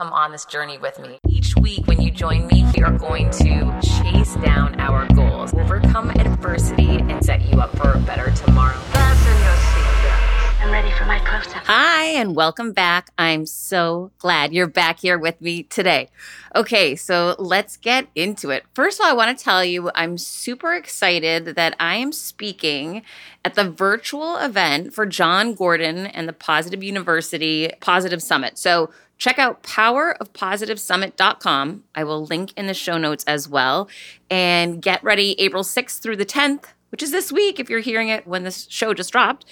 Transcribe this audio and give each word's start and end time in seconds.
come 0.00 0.14
on 0.14 0.32
this 0.32 0.46
journey 0.46 0.78
with 0.78 0.98
me. 0.98 1.18
Each 1.28 1.54
week, 1.56 1.86
when 1.86 2.00
you 2.00 2.10
join 2.10 2.46
me, 2.46 2.64
we 2.74 2.82
are 2.82 2.96
going 2.96 3.28
to 3.32 3.78
chase 3.82 4.34
down 4.36 4.80
our 4.80 5.06
goals, 5.08 5.52
overcome 5.52 6.08
adversity, 6.12 7.00
and 7.00 7.22
set 7.22 7.42
you 7.42 7.60
up 7.60 7.76
for 7.76 7.92
a 7.92 7.98
better 7.98 8.30
tomorrow. 8.30 8.78
Fasten 8.78 9.36
your 9.42 9.52
seatbelts. 9.52 10.62
I'm 10.62 10.70
ready 10.70 10.90
for 10.92 11.04
my 11.04 11.18
close-up. 11.18 11.64
Hi, 11.66 12.04
and 12.04 12.34
welcome 12.34 12.72
back. 12.72 13.10
I'm 13.18 13.44
so 13.44 14.10
glad 14.16 14.54
you're 14.54 14.66
back 14.66 15.00
here 15.00 15.18
with 15.18 15.38
me 15.42 15.64
today. 15.64 16.08
Okay, 16.56 16.96
so 16.96 17.36
let's 17.38 17.76
get 17.76 18.06
into 18.14 18.48
it. 18.48 18.64
First 18.72 19.00
of 19.00 19.04
all, 19.04 19.10
I 19.10 19.14
want 19.14 19.36
to 19.36 19.44
tell 19.44 19.62
you 19.62 19.90
I'm 19.94 20.16
super 20.16 20.72
excited 20.72 21.56
that 21.56 21.76
I 21.78 21.96
am 21.96 22.12
speaking 22.12 23.02
at 23.44 23.54
the 23.54 23.70
virtual 23.70 24.38
event 24.38 24.94
for 24.94 25.04
Jon 25.04 25.52
Gordon 25.52 26.06
and 26.06 26.26
the 26.26 26.32
Positive 26.32 26.82
University 26.82 27.70
Positive 27.82 28.22
Summit. 28.22 28.56
So 28.56 28.90
check 29.20 29.38
out 29.38 29.62
powerofpositivesummit.com. 29.62 31.84
I 31.94 32.02
will 32.02 32.24
link 32.24 32.52
in 32.56 32.66
the 32.66 32.74
show 32.74 32.98
notes 32.98 33.22
as 33.28 33.48
well. 33.48 33.88
And 34.28 34.82
get 34.82 35.04
ready 35.04 35.36
April 35.38 35.62
6th 35.62 36.00
through 36.00 36.16
the 36.16 36.26
10th, 36.26 36.64
which 36.88 37.04
is 37.04 37.12
this 37.12 37.30
week 37.30 37.60
if 37.60 37.70
you're 37.70 37.78
hearing 37.80 38.08
it 38.08 38.26
when 38.26 38.42
this 38.42 38.66
show 38.68 38.92
just 38.94 39.12
dropped. 39.12 39.44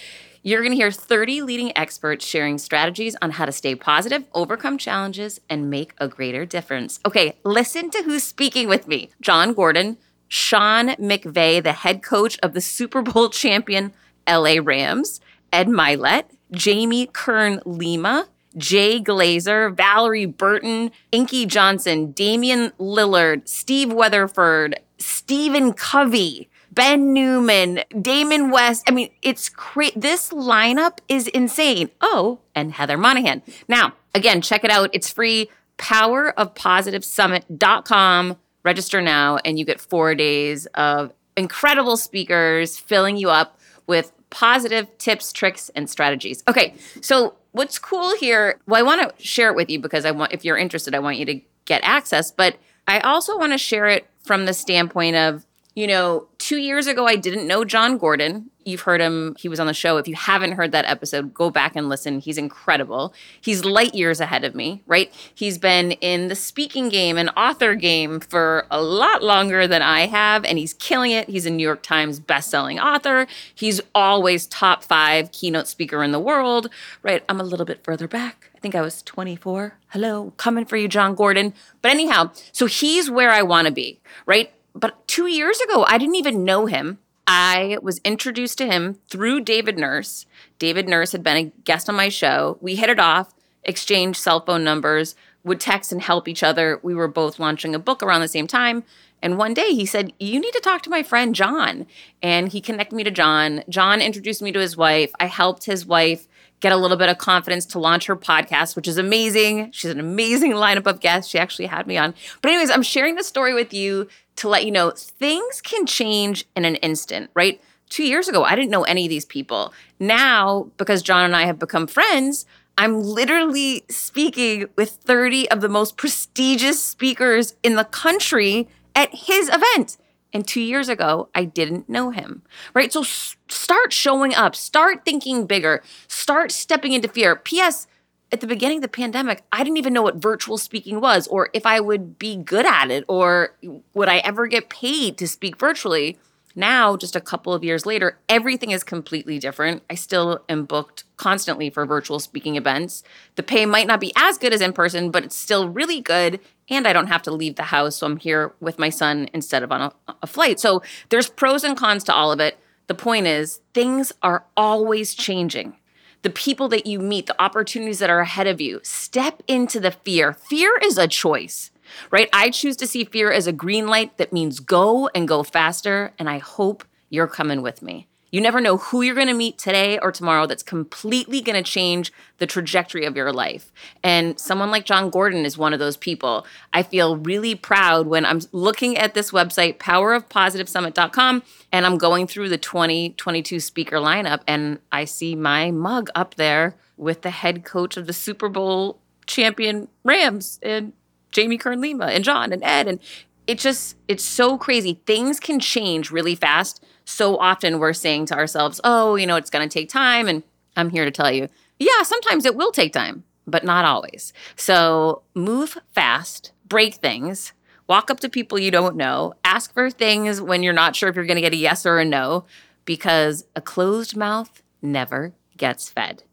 You're 0.42 0.62
going 0.62 0.72
to 0.72 0.76
hear 0.76 0.90
30 0.90 1.42
leading 1.42 1.76
experts 1.76 2.24
sharing 2.24 2.56
strategies 2.58 3.14
on 3.20 3.32
how 3.32 3.44
to 3.44 3.52
stay 3.52 3.74
positive, 3.74 4.24
overcome 4.32 4.78
challenges, 4.78 5.38
and 5.50 5.68
make 5.68 5.92
a 5.98 6.08
greater 6.08 6.46
difference. 6.46 7.00
Okay, 7.04 7.36
listen 7.44 7.90
to 7.90 8.04
who's 8.04 8.22
speaking 8.22 8.68
with 8.68 8.88
me 8.88 9.10
Jon 9.20 9.52
Gordon, 9.52 9.98
Sean 10.28 10.94
McVay, 10.96 11.62
the 11.62 11.72
head 11.72 12.02
coach 12.02 12.38
of 12.42 12.54
the 12.54 12.62
Super 12.62 13.02
Bowl 13.02 13.28
champion 13.30 13.92
LA 14.26 14.54
Rams, 14.62 15.20
Ed 15.52 15.68
Mylett, 15.68 16.24
Jamie 16.52 17.06
Kern 17.06 17.60
Lima, 17.66 18.28
Jay 18.56 19.00
Glazer, 19.00 19.74
Valerie 19.74 20.26
Burton, 20.26 20.90
Inky 21.12 21.46
Johnson, 21.46 22.12
Damian 22.12 22.72
Lillard, 22.78 23.48
Steve 23.48 23.92
Weatherford, 23.92 24.80
Stephen 24.98 25.72
Covey. 25.72 26.48
Ben 26.70 27.12
Newman, 27.12 27.80
Damon 28.00 28.50
West. 28.50 28.84
I 28.86 28.92
mean, 28.92 29.10
it's 29.22 29.48
crazy. 29.48 29.94
This 29.96 30.30
lineup 30.30 30.98
is 31.08 31.26
insane. 31.28 31.90
Oh, 32.00 32.38
and 32.54 32.72
Heather 32.72 32.96
Monahan. 32.96 33.42
Now, 33.66 33.94
again, 34.14 34.40
check 34.42 34.62
it 34.64 34.70
out. 34.70 34.90
It's 34.92 35.10
free. 35.10 35.50
Powerofpositivesummit.com. 35.78 38.36
Register 38.64 39.00
now, 39.00 39.38
and 39.44 39.58
you 39.58 39.64
get 39.64 39.80
four 39.80 40.14
days 40.14 40.66
of 40.74 41.12
incredible 41.36 41.96
speakers 41.96 42.78
filling 42.78 43.16
you 43.16 43.30
up 43.30 43.58
with 43.86 44.12
positive 44.30 44.86
tips, 44.98 45.32
tricks, 45.32 45.70
and 45.74 45.88
strategies. 45.88 46.44
Okay, 46.46 46.74
so 47.00 47.34
what's 47.52 47.78
cool 47.78 48.16
here? 48.16 48.60
Well, 48.66 48.80
I 48.80 48.82
want 48.82 49.16
to 49.16 49.22
share 49.22 49.50
it 49.50 49.56
with 49.56 49.70
you 49.70 49.80
because 49.80 50.04
I 50.04 50.10
want, 50.10 50.32
if 50.32 50.44
you're 50.44 50.58
interested, 50.58 50.94
I 50.94 50.98
want 50.98 51.18
you 51.18 51.24
to 51.26 51.40
get 51.64 51.82
access, 51.84 52.30
but 52.30 52.56
I 52.86 53.00
also 53.00 53.36
want 53.38 53.52
to 53.52 53.58
share 53.58 53.86
it 53.86 54.08
from 54.22 54.46
the 54.46 54.54
standpoint 54.54 55.16
of 55.16 55.44
you 55.78 55.86
know, 55.86 56.26
two 56.38 56.56
years 56.56 56.88
ago, 56.88 57.06
I 57.06 57.14
didn't 57.14 57.46
know 57.46 57.64
Jon 57.64 57.98
Gordon. 57.98 58.50
You've 58.68 58.82
heard 58.82 59.00
him, 59.00 59.34
he 59.38 59.48
was 59.48 59.58
on 59.58 59.66
the 59.66 59.74
show. 59.74 59.96
If 59.96 60.06
you 60.06 60.14
haven't 60.14 60.52
heard 60.52 60.72
that 60.72 60.84
episode, 60.84 61.32
go 61.32 61.50
back 61.50 61.74
and 61.74 61.88
listen. 61.88 62.20
He's 62.20 62.38
incredible. 62.38 63.14
He's 63.40 63.64
light 63.64 63.94
years 63.94 64.20
ahead 64.20 64.44
of 64.44 64.54
me, 64.54 64.82
right? 64.86 65.12
He's 65.34 65.58
been 65.58 65.92
in 65.92 66.28
the 66.28 66.34
speaking 66.34 66.88
game 66.88 67.16
and 67.16 67.30
author 67.36 67.74
game 67.74 68.20
for 68.20 68.66
a 68.70 68.82
lot 68.82 69.22
longer 69.22 69.66
than 69.66 69.82
I 69.82 70.06
have, 70.06 70.44
and 70.44 70.58
he's 70.58 70.74
killing 70.74 71.12
it. 71.12 71.28
He's 71.28 71.46
a 71.46 71.50
New 71.50 71.62
York 71.62 71.82
Times 71.82 72.20
bestselling 72.20 72.78
author. 72.82 73.26
He's 73.54 73.80
always 73.94 74.46
top 74.46 74.84
five 74.84 75.32
keynote 75.32 75.66
speaker 75.66 76.02
in 76.02 76.12
the 76.12 76.20
world, 76.20 76.68
right? 77.02 77.24
I'm 77.28 77.40
a 77.40 77.44
little 77.44 77.66
bit 77.66 77.82
further 77.82 78.06
back. 78.06 78.50
I 78.54 78.58
think 78.60 78.74
I 78.74 78.80
was 78.80 79.02
24. 79.02 79.78
Hello, 79.88 80.32
coming 80.36 80.64
for 80.64 80.76
you, 80.76 80.88
Jon 80.88 81.14
Gordon. 81.14 81.54
But 81.80 81.92
anyhow, 81.92 82.32
so 82.52 82.66
he's 82.66 83.10
where 83.10 83.30
I 83.30 83.42
want 83.42 83.66
to 83.66 83.72
be, 83.72 84.00
right? 84.26 84.52
but 84.78 85.06
two 85.08 85.26
years 85.26 85.60
ago, 85.60 85.84
I 85.88 85.98
didn't 85.98 86.14
even 86.14 86.44
know 86.44 86.66
him. 86.66 86.98
I 87.30 87.76
was 87.82 88.00
introduced 88.06 88.56
to 88.56 88.66
him 88.66 88.96
through 89.10 89.42
David 89.42 89.76
Nurse. 89.76 90.24
David 90.58 90.88
Nurse 90.88 91.12
had 91.12 91.22
been 91.22 91.36
a 91.36 91.52
guest 91.64 91.86
on 91.90 91.94
my 91.94 92.08
show. 92.08 92.56
We 92.62 92.76
hit 92.76 92.88
it 92.88 92.98
off, 92.98 93.34
exchanged 93.64 94.18
cell 94.18 94.40
phone 94.40 94.64
numbers, 94.64 95.14
would 95.44 95.60
text 95.60 95.92
and 95.92 96.00
help 96.00 96.26
each 96.26 96.42
other. 96.42 96.80
We 96.82 96.94
were 96.94 97.06
both 97.06 97.38
launching 97.38 97.74
a 97.74 97.78
book 97.78 98.02
around 98.02 98.22
the 98.22 98.28
same 98.28 98.46
time. 98.46 98.82
And 99.20 99.36
one 99.36 99.52
day 99.52 99.74
he 99.74 99.84
said, 99.84 100.14
You 100.18 100.40
need 100.40 100.52
to 100.52 100.60
talk 100.60 100.80
to 100.82 100.90
my 100.90 101.02
friend 101.02 101.34
John. 101.34 101.86
And 102.22 102.48
he 102.48 102.62
connected 102.62 102.96
me 102.96 103.04
to 103.04 103.10
John. 103.10 103.62
John 103.68 104.00
introduced 104.00 104.40
me 104.40 104.50
to 104.52 104.60
his 104.60 104.76
wife. 104.76 105.10
I 105.20 105.26
helped 105.26 105.66
his 105.66 105.84
wife 105.84 106.28
get 106.60 106.72
a 106.72 106.76
little 106.76 106.96
bit 106.96 107.08
of 107.10 107.18
confidence 107.18 107.66
to 107.66 107.78
launch 107.78 108.06
her 108.06 108.16
podcast, 108.16 108.74
which 108.74 108.88
is 108.88 108.96
amazing. 108.96 109.70
She's 109.72 109.90
an 109.90 110.00
amazing 110.00 110.52
lineup 110.52 110.86
of 110.86 111.00
guests. 111.00 111.30
She 111.30 111.38
actually 111.38 111.66
had 111.66 111.86
me 111.86 111.98
on. 111.98 112.14
But, 112.40 112.50
anyways, 112.52 112.70
I'm 112.70 112.82
sharing 112.82 113.16
the 113.16 113.22
story 113.22 113.54
with 113.54 113.74
you 113.74 114.08
to 114.38 114.48
let 114.48 114.64
you 114.64 114.70
know 114.70 114.90
things 114.90 115.60
can 115.60 115.86
change 115.86 116.46
in 116.56 116.64
an 116.64 116.76
instant, 116.76 117.30
right? 117.34 117.60
Two 117.88 118.04
years 118.04 118.28
ago, 118.28 118.44
I 118.44 118.54
didn't 118.54 118.70
know 118.70 118.84
any 118.84 119.06
of 119.06 119.10
these 119.10 119.24
people. 119.24 119.72
Now, 119.98 120.70
because 120.76 121.02
John 121.02 121.24
and 121.24 121.34
I 121.34 121.46
have 121.46 121.58
become 121.58 121.86
friends, 121.86 122.46
I'm 122.76 123.02
literally 123.02 123.84
speaking 123.88 124.66
with 124.76 124.90
30 124.90 125.50
of 125.50 125.60
the 125.60 125.68
most 125.68 125.96
prestigious 125.96 126.82
speakers 126.82 127.54
in 127.62 127.74
the 127.74 127.84
country 127.84 128.68
at 128.94 129.12
his 129.12 129.48
event. 129.48 129.96
And 130.32 130.46
two 130.46 130.60
years 130.60 130.88
ago, 130.88 131.28
I 131.34 131.44
didn't 131.44 131.88
know 131.88 132.10
him, 132.10 132.42
right? 132.74 132.92
So 132.92 133.02
start 133.48 133.92
showing 133.92 134.34
up, 134.34 134.54
start 134.54 135.04
thinking 135.04 135.46
bigger, 135.46 135.82
start 136.06 136.52
stepping 136.52 136.92
into 136.92 137.08
fear. 137.08 137.34
P.S. 137.34 137.86
At 138.30 138.42
the 138.42 138.46
beginning 138.46 138.78
of 138.78 138.82
the 138.82 138.88
pandemic, 138.88 139.42
I 139.52 139.64
didn't 139.64 139.78
even 139.78 139.94
know 139.94 140.02
what 140.02 140.16
virtual 140.16 140.58
speaking 140.58 141.00
was 141.00 141.26
or 141.28 141.48
if 141.54 141.64
I 141.64 141.80
would 141.80 142.18
be 142.18 142.36
good 142.36 142.66
at 142.66 142.90
it 142.90 143.04
or 143.08 143.54
would 143.94 144.08
I 144.08 144.18
ever 144.18 144.46
get 144.46 144.68
paid 144.68 145.16
to 145.18 145.26
speak 145.26 145.56
virtually. 145.56 146.18
Now, 146.54 146.96
just 146.96 147.16
a 147.16 147.22
couple 147.22 147.54
of 147.54 147.64
years 147.64 147.86
later, 147.86 148.18
everything 148.28 148.70
is 148.70 148.84
completely 148.84 149.38
different. 149.38 149.82
I 149.88 149.94
still 149.94 150.44
am 150.48 150.66
booked 150.66 151.04
constantly 151.16 151.70
for 151.70 151.86
virtual 151.86 152.18
speaking 152.18 152.56
events. 152.56 153.02
The 153.36 153.42
pay 153.42 153.64
might 153.64 153.86
not 153.86 154.00
be 154.00 154.12
as 154.16 154.36
good 154.36 154.52
as 154.52 154.60
in 154.60 154.74
person, 154.74 155.10
but 155.10 155.24
it's 155.24 155.36
still 155.36 155.68
really 155.68 156.02
good. 156.02 156.38
And 156.68 156.86
I 156.86 156.92
don't 156.92 157.06
have 157.06 157.22
to 157.22 157.30
leave 157.30 157.56
the 157.56 157.64
house. 157.64 157.96
So 157.96 158.06
I'm 158.06 158.18
here 158.18 158.52
with 158.60 158.78
my 158.78 158.90
son 158.90 159.30
instead 159.32 159.62
of 159.62 159.72
on 159.72 159.80
a, 159.80 159.92
a 160.22 160.26
flight. 160.26 160.60
So 160.60 160.82
there's 161.08 161.30
pros 161.30 161.64
and 161.64 161.76
cons 161.76 162.04
to 162.04 162.14
all 162.14 162.30
of 162.30 162.40
it. 162.40 162.58
The 162.88 162.94
point 162.94 163.26
is, 163.26 163.60
things 163.72 164.12
are 164.22 164.44
always 164.54 165.14
changing 165.14 165.77
the 166.22 166.30
people 166.30 166.68
that 166.68 166.86
you 166.86 166.98
meet, 166.98 167.26
the 167.26 167.42
opportunities 167.42 167.98
that 168.00 168.10
are 168.10 168.20
ahead 168.20 168.46
of 168.46 168.60
you. 168.60 168.80
Step 168.82 169.42
into 169.46 169.80
the 169.80 169.90
fear. 169.90 170.32
Fear 170.32 170.78
is 170.82 170.98
a 170.98 171.08
choice 171.08 171.70
right? 172.10 172.28
I 172.32 172.50
choose 172.50 172.76
to 172.78 172.86
see 172.86 173.04
fear 173.04 173.30
as 173.30 173.46
a 173.46 173.52
green 173.52 173.86
light 173.86 174.16
that 174.18 174.32
means 174.32 174.60
go 174.60 175.08
and 175.14 175.28
go 175.28 175.42
faster. 175.42 176.12
And 176.18 176.28
I 176.28 176.38
hope 176.38 176.84
you're 177.10 177.26
coming 177.26 177.62
with 177.62 177.82
me. 177.82 178.06
You 178.30 178.40
never 178.40 178.60
know 178.60 178.76
who 178.76 179.02
you're 179.02 179.14
going 179.14 179.28
to 179.28 179.34
meet 179.34 179.58
today 179.58 179.98
or 179.98 180.12
tomorrow 180.12 180.46
that's 180.46 180.62
completely 180.62 181.40
going 181.40 181.62
to 181.62 181.68
change 181.68 182.12
the 182.38 182.46
trajectory 182.46 183.04
of 183.04 183.16
your 183.16 183.32
life. 183.32 183.72
And 184.02 184.38
someone 184.38 184.70
like 184.70 184.84
Jon 184.84 185.10
Gordon 185.10 185.44
is 185.44 185.56
one 185.56 185.72
of 185.72 185.78
those 185.78 185.96
people. 185.96 186.46
I 186.72 186.82
feel 186.82 187.16
really 187.16 187.54
proud 187.54 188.06
when 188.06 188.24
I'm 188.24 188.40
looking 188.52 188.96
at 188.96 189.14
this 189.14 189.30
website, 189.30 189.78
powerofpositivesummit.com, 189.78 191.42
and 191.72 191.86
I'm 191.86 191.98
going 191.98 192.26
through 192.26 192.48
the 192.48 192.58
2022 192.58 193.60
speaker 193.60 193.96
lineup, 193.96 194.40
and 194.46 194.78
I 194.92 195.04
see 195.04 195.34
my 195.34 195.70
mug 195.70 196.10
up 196.14 196.34
there 196.34 196.76
with 196.96 197.22
the 197.22 197.30
head 197.30 197.64
coach 197.64 197.96
of 197.96 198.06
the 198.06 198.12
Super 198.12 198.48
Bowl 198.48 198.98
champion 199.26 199.88
Rams. 200.04 200.58
And 200.62 200.92
Jamie 201.30 201.58
Kern 201.58 201.80
Lima 201.80 202.06
and 202.06 202.24
John 202.24 202.52
and 202.52 202.62
Ed. 202.64 202.88
And 202.88 203.00
it 203.46 203.58
just, 203.58 203.96
it's 204.06 204.24
so 204.24 204.58
crazy. 204.58 205.00
Things 205.06 205.40
can 205.40 205.60
change 205.60 206.10
really 206.10 206.34
fast. 206.34 206.84
So 207.08 207.38
often 207.38 207.78
we're 207.78 207.94
saying 207.94 208.26
to 208.26 208.34
ourselves, 208.34 208.82
oh, 208.84 209.16
you 209.16 209.26
know, 209.26 209.36
it's 209.36 209.48
going 209.48 209.66
to 209.66 209.72
take 209.72 209.88
time. 209.88 210.28
And 210.28 210.42
I'm 210.76 210.90
here 210.90 211.06
to 211.06 211.10
tell 211.10 211.32
you, 211.32 211.48
yeah, 211.78 212.02
sometimes 212.02 212.44
it 212.44 212.54
will 212.54 212.70
take 212.70 212.92
time, 212.92 213.24
but 213.46 213.64
not 213.64 213.86
always. 213.86 214.34
So 214.56 215.22
move 215.34 215.78
fast, 215.90 216.52
break 216.66 216.96
things, 216.96 217.54
walk 217.86 218.10
up 218.10 218.20
to 218.20 218.28
people 218.28 218.58
you 218.58 218.70
don't 218.70 218.94
know, 218.94 219.32
ask 219.42 219.72
for 219.72 219.90
things 219.90 220.42
when 220.42 220.62
you're 220.62 220.74
not 220.74 220.94
sure 220.94 221.08
if 221.08 221.16
you're 221.16 221.24
going 221.24 221.36
to 221.36 221.40
get 221.40 221.54
a 221.54 221.56
yes 221.56 221.86
or 221.86 221.98
a 221.98 222.04
no, 222.04 222.44
because 222.84 223.46
a 223.56 223.62
closed 223.62 224.14
mouth 224.14 224.62
never 224.82 225.32
gets 225.56 225.88
fed. 225.88 226.24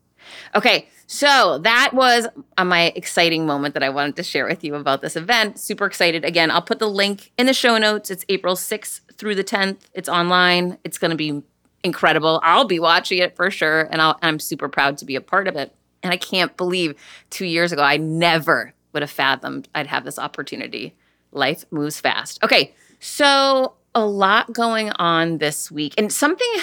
Okay, 0.54 0.90
so 1.08 1.60
that 1.60 1.92
was 1.94 2.28
uh, 2.58 2.66
my 2.66 2.94
exciting 2.96 3.46
moment 3.46 3.74
that 3.76 3.84
I 3.84 3.90
wanted 3.90 4.16
to 4.16 4.24
share 4.24 4.48
with 4.48 4.64
you 4.64 4.76
about 4.76 5.02
this 5.02 5.16
event. 5.16 5.60
Super 5.60 5.86
excited. 5.86 6.26
Again, 6.26 6.50
I'll 6.50 6.62
put 6.62 6.80
the 6.80 6.90
link 6.90 7.32
in 7.38 7.46
the 7.46 7.54
show 7.54 7.78
notes. 7.78 8.10
It's 8.10 8.26
April 8.30 8.56
6th 8.56 9.02
through 9.14 9.36
the 9.36 9.44
10th. 9.44 9.82
It's 9.94 10.10
online. 10.10 10.78
It's 10.84 10.98
going 10.98 11.12
to 11.12 11.18
be 11.18 11.44
incredible. 11.84 12.40
I'll 12.44 12.66
be 12.66 12.80
watching 12.80 13.20
it 13.20 13.36
for 13.36 13.52
sure, 13.52 13.88
and 13.92 14.02
i 14.02 14.16
I'm 14.22 14.40
super 14.40 14.68
proud 14.68 14.98
to 14.98 15.06
be 15.06 15.16
a 15.16 15.22
part 15.22 15.48
of 15.48 15.56
it. 15.56 15.74
And 16.02 16.12
I 16.12 16.18
can't 16.18 16.56
believe 16.58 16.96
two 17.30 17.46
years 17.46 17.72
ago, 17.72 17.82
I 17.82 17.98
never 17.98 18.74
would 18.94 19.04
have 19.04 19.12
fathomed 19.12 19.70
I'd 19.76 19.88
have 19.88 20.06
this 20.06 20.18
opportunity. 20.18 20.96
Life 21.32 21.66
moves 21.72 22.00
fast. 22.00 22.44
Okay, 22.44 22.74
so 23.00 23.74
a 23.94 24.06
lot 24.06 24.52
going 24.54 24.92
on 24.94 25.38
this 25.38 25.72
week, 25.72 25.94
and 25.98 26.12
something 26.12 26.54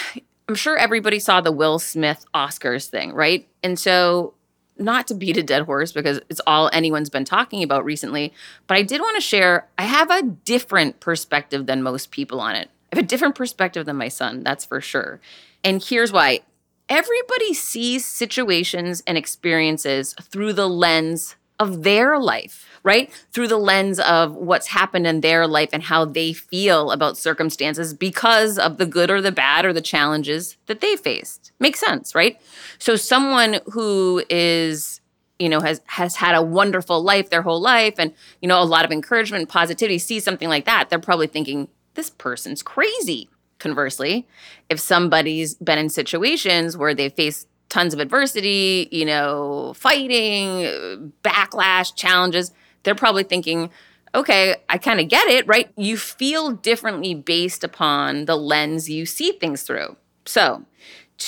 I'm 0.52 0.56
sure 0.56 0.76
everybody 0.76 1.18
saw 1.18 1.40
the 1.40 1.50
Will 1.50 1.78
Smith 1.78 2.26
Oscars 2.34 2.86
thing, 2.86 3.14
right? 3.14 3.48
And 3.62 3.78
so 3.78 4.34
not 4.76 5.06
to 5.06 5.14
beat 5.14 5.38
a 5.38 5.42
dead 5.42 5.62
horse 5.62 5.92
because 5.92 6.20
it's 6.28 6.42
all 6.46 6.68
anyone's 6.74 7.08
been 7.08 7.24
talking 7.24 7.62
about 7.62 7.86
recently, 7.86 8.34
but 8.66 8.76
I 8.76 8.82
did 8.82 9.00
want 9.00 9.14
to 9.14 9.22
share 9.22 9.66
I 9.78 9.84
have 9.84 10.10
a 10.10 10.20
different 10.20 11.00
perspective 11.00 11.64
than 11.64 11.82
most 11.82 12.10
people 12.10 12.38
on 12.38 12.54
it. 12.54 12.68
I 12.92 12.96
have 12.96 13.04
a 13.06 13.08
different 13.08 13.34
perspective 13.34 13.86
than 13.86 13.96
my 13.96 14.08
son, 14.08 14.42
that's 14.42 14.66
for 14.66 14.82
sure. 14.82 15.22
And 15.64 15.82
here's 15.82 16.12
why 16.12 16.40
everybody 16.86 17.54
sees 17.54 18.04
situations 18.04 19.02
and 19.06 19.16
experiences 19.16 20.14
through 20.20 20.52
the 20.52 20.68
lens 20.68 21.36
of 21.62 21.82
their 21.82 22.18
life, 22.18 22.66
right? 22.82 23.10
Through 23.32 23.48
the 23.48 23.56
lens 23.56 23.98
of 24.00 24.34
what's 24.34 24.66
happened 24.66 25.06
in 25.06 25.20
their 25.20 25.46
life 25.46 25.70
and 25.72 25.82
how 25.82 26.04
they 26.04 26.32
feel 26.32 26.90
about 26.90 27.16
circumstances 27.16 27.94
because 27.94 28.58
of 28.58 28.78
the 28.78 28.86
good 28.86 29.10
or 29.10 29.20
the 29.20 29.32
bad 29.32 29.64
or 29.64 29.72
the 29.72 29.80
challenges 29.80 30.56
that 30.66 30.80
they 30.80 30.96
faced. 30.96 31.52
Makes 31.58 31.80
sense, 31.80 32.14
right? 32.14 32.40
So 32.78 32.96
someone 32.96 33.60
who 33.72 34.22
is 34.28 35.00
you 35.38 35.48
know 35.48 35.60
has 35.60 35.80
has 35.86 36.16
had 36.16 36.34
a 36.34 36.42
wonderful 36.42 37.02
life 37.02 37.30
their 37.30 37.42
whole 37.42 37.60
life 37.60 37.94
and 37.98 38.14
you 38.40 38.48
know 38.48 38.62
a 38.62 38.64
lot 38.64 38.84
of 38.84 38.92
encouragement 38.92 39.48
positivity 39.48 39.98
sees 39.98 40.22
something 40.22 40.48
like 40.48 40.66
that 40.66 40.88
they're 40.88 41.00
probably 41.00 41.26
thinking 41.26 41.68
this 41.94 42.10
person's 42.10 42.62
crazy 42.62 43.28
conversely 43.58 44.28
if 44.68 44.78
somebody's 44.78 45.54
been 45.54 45.78
in 45.78 45.88
situations 45.88 46.76
where 46.76 46.94
they 46.94 47.08
face 47.08 47.46
tons 47.72 47.94
of 47.94 48.00
adversity, 48.00 48.86
you 48.92 49.06
know, 49.06 49.72
fighting, 49.74 51.10
backlash, 51.24 51.94
challenges, 51.94 52.52
they're 52.82 52.94
probably 52.94 53.22
thinking, 53.22 53.70
okay, 54.14 54.56
I 54.68 54.76
kind 54.76 55.00
of 55.00 55.08
get 55.08 55.26
it, 55.28 55.46
right? 55.46 55.70
You 55.76 55.96
feel 55.96 56.50
differently 56.50 57.14
based 57.14 57.64
upon 57.64 58.26
the 58.26 58.36
lens 58.36 58.90
you 58.90 59.06
see 59.06 59.32
things 59.32 59.62
through. 59.62 59.96
So, 60.26 60.66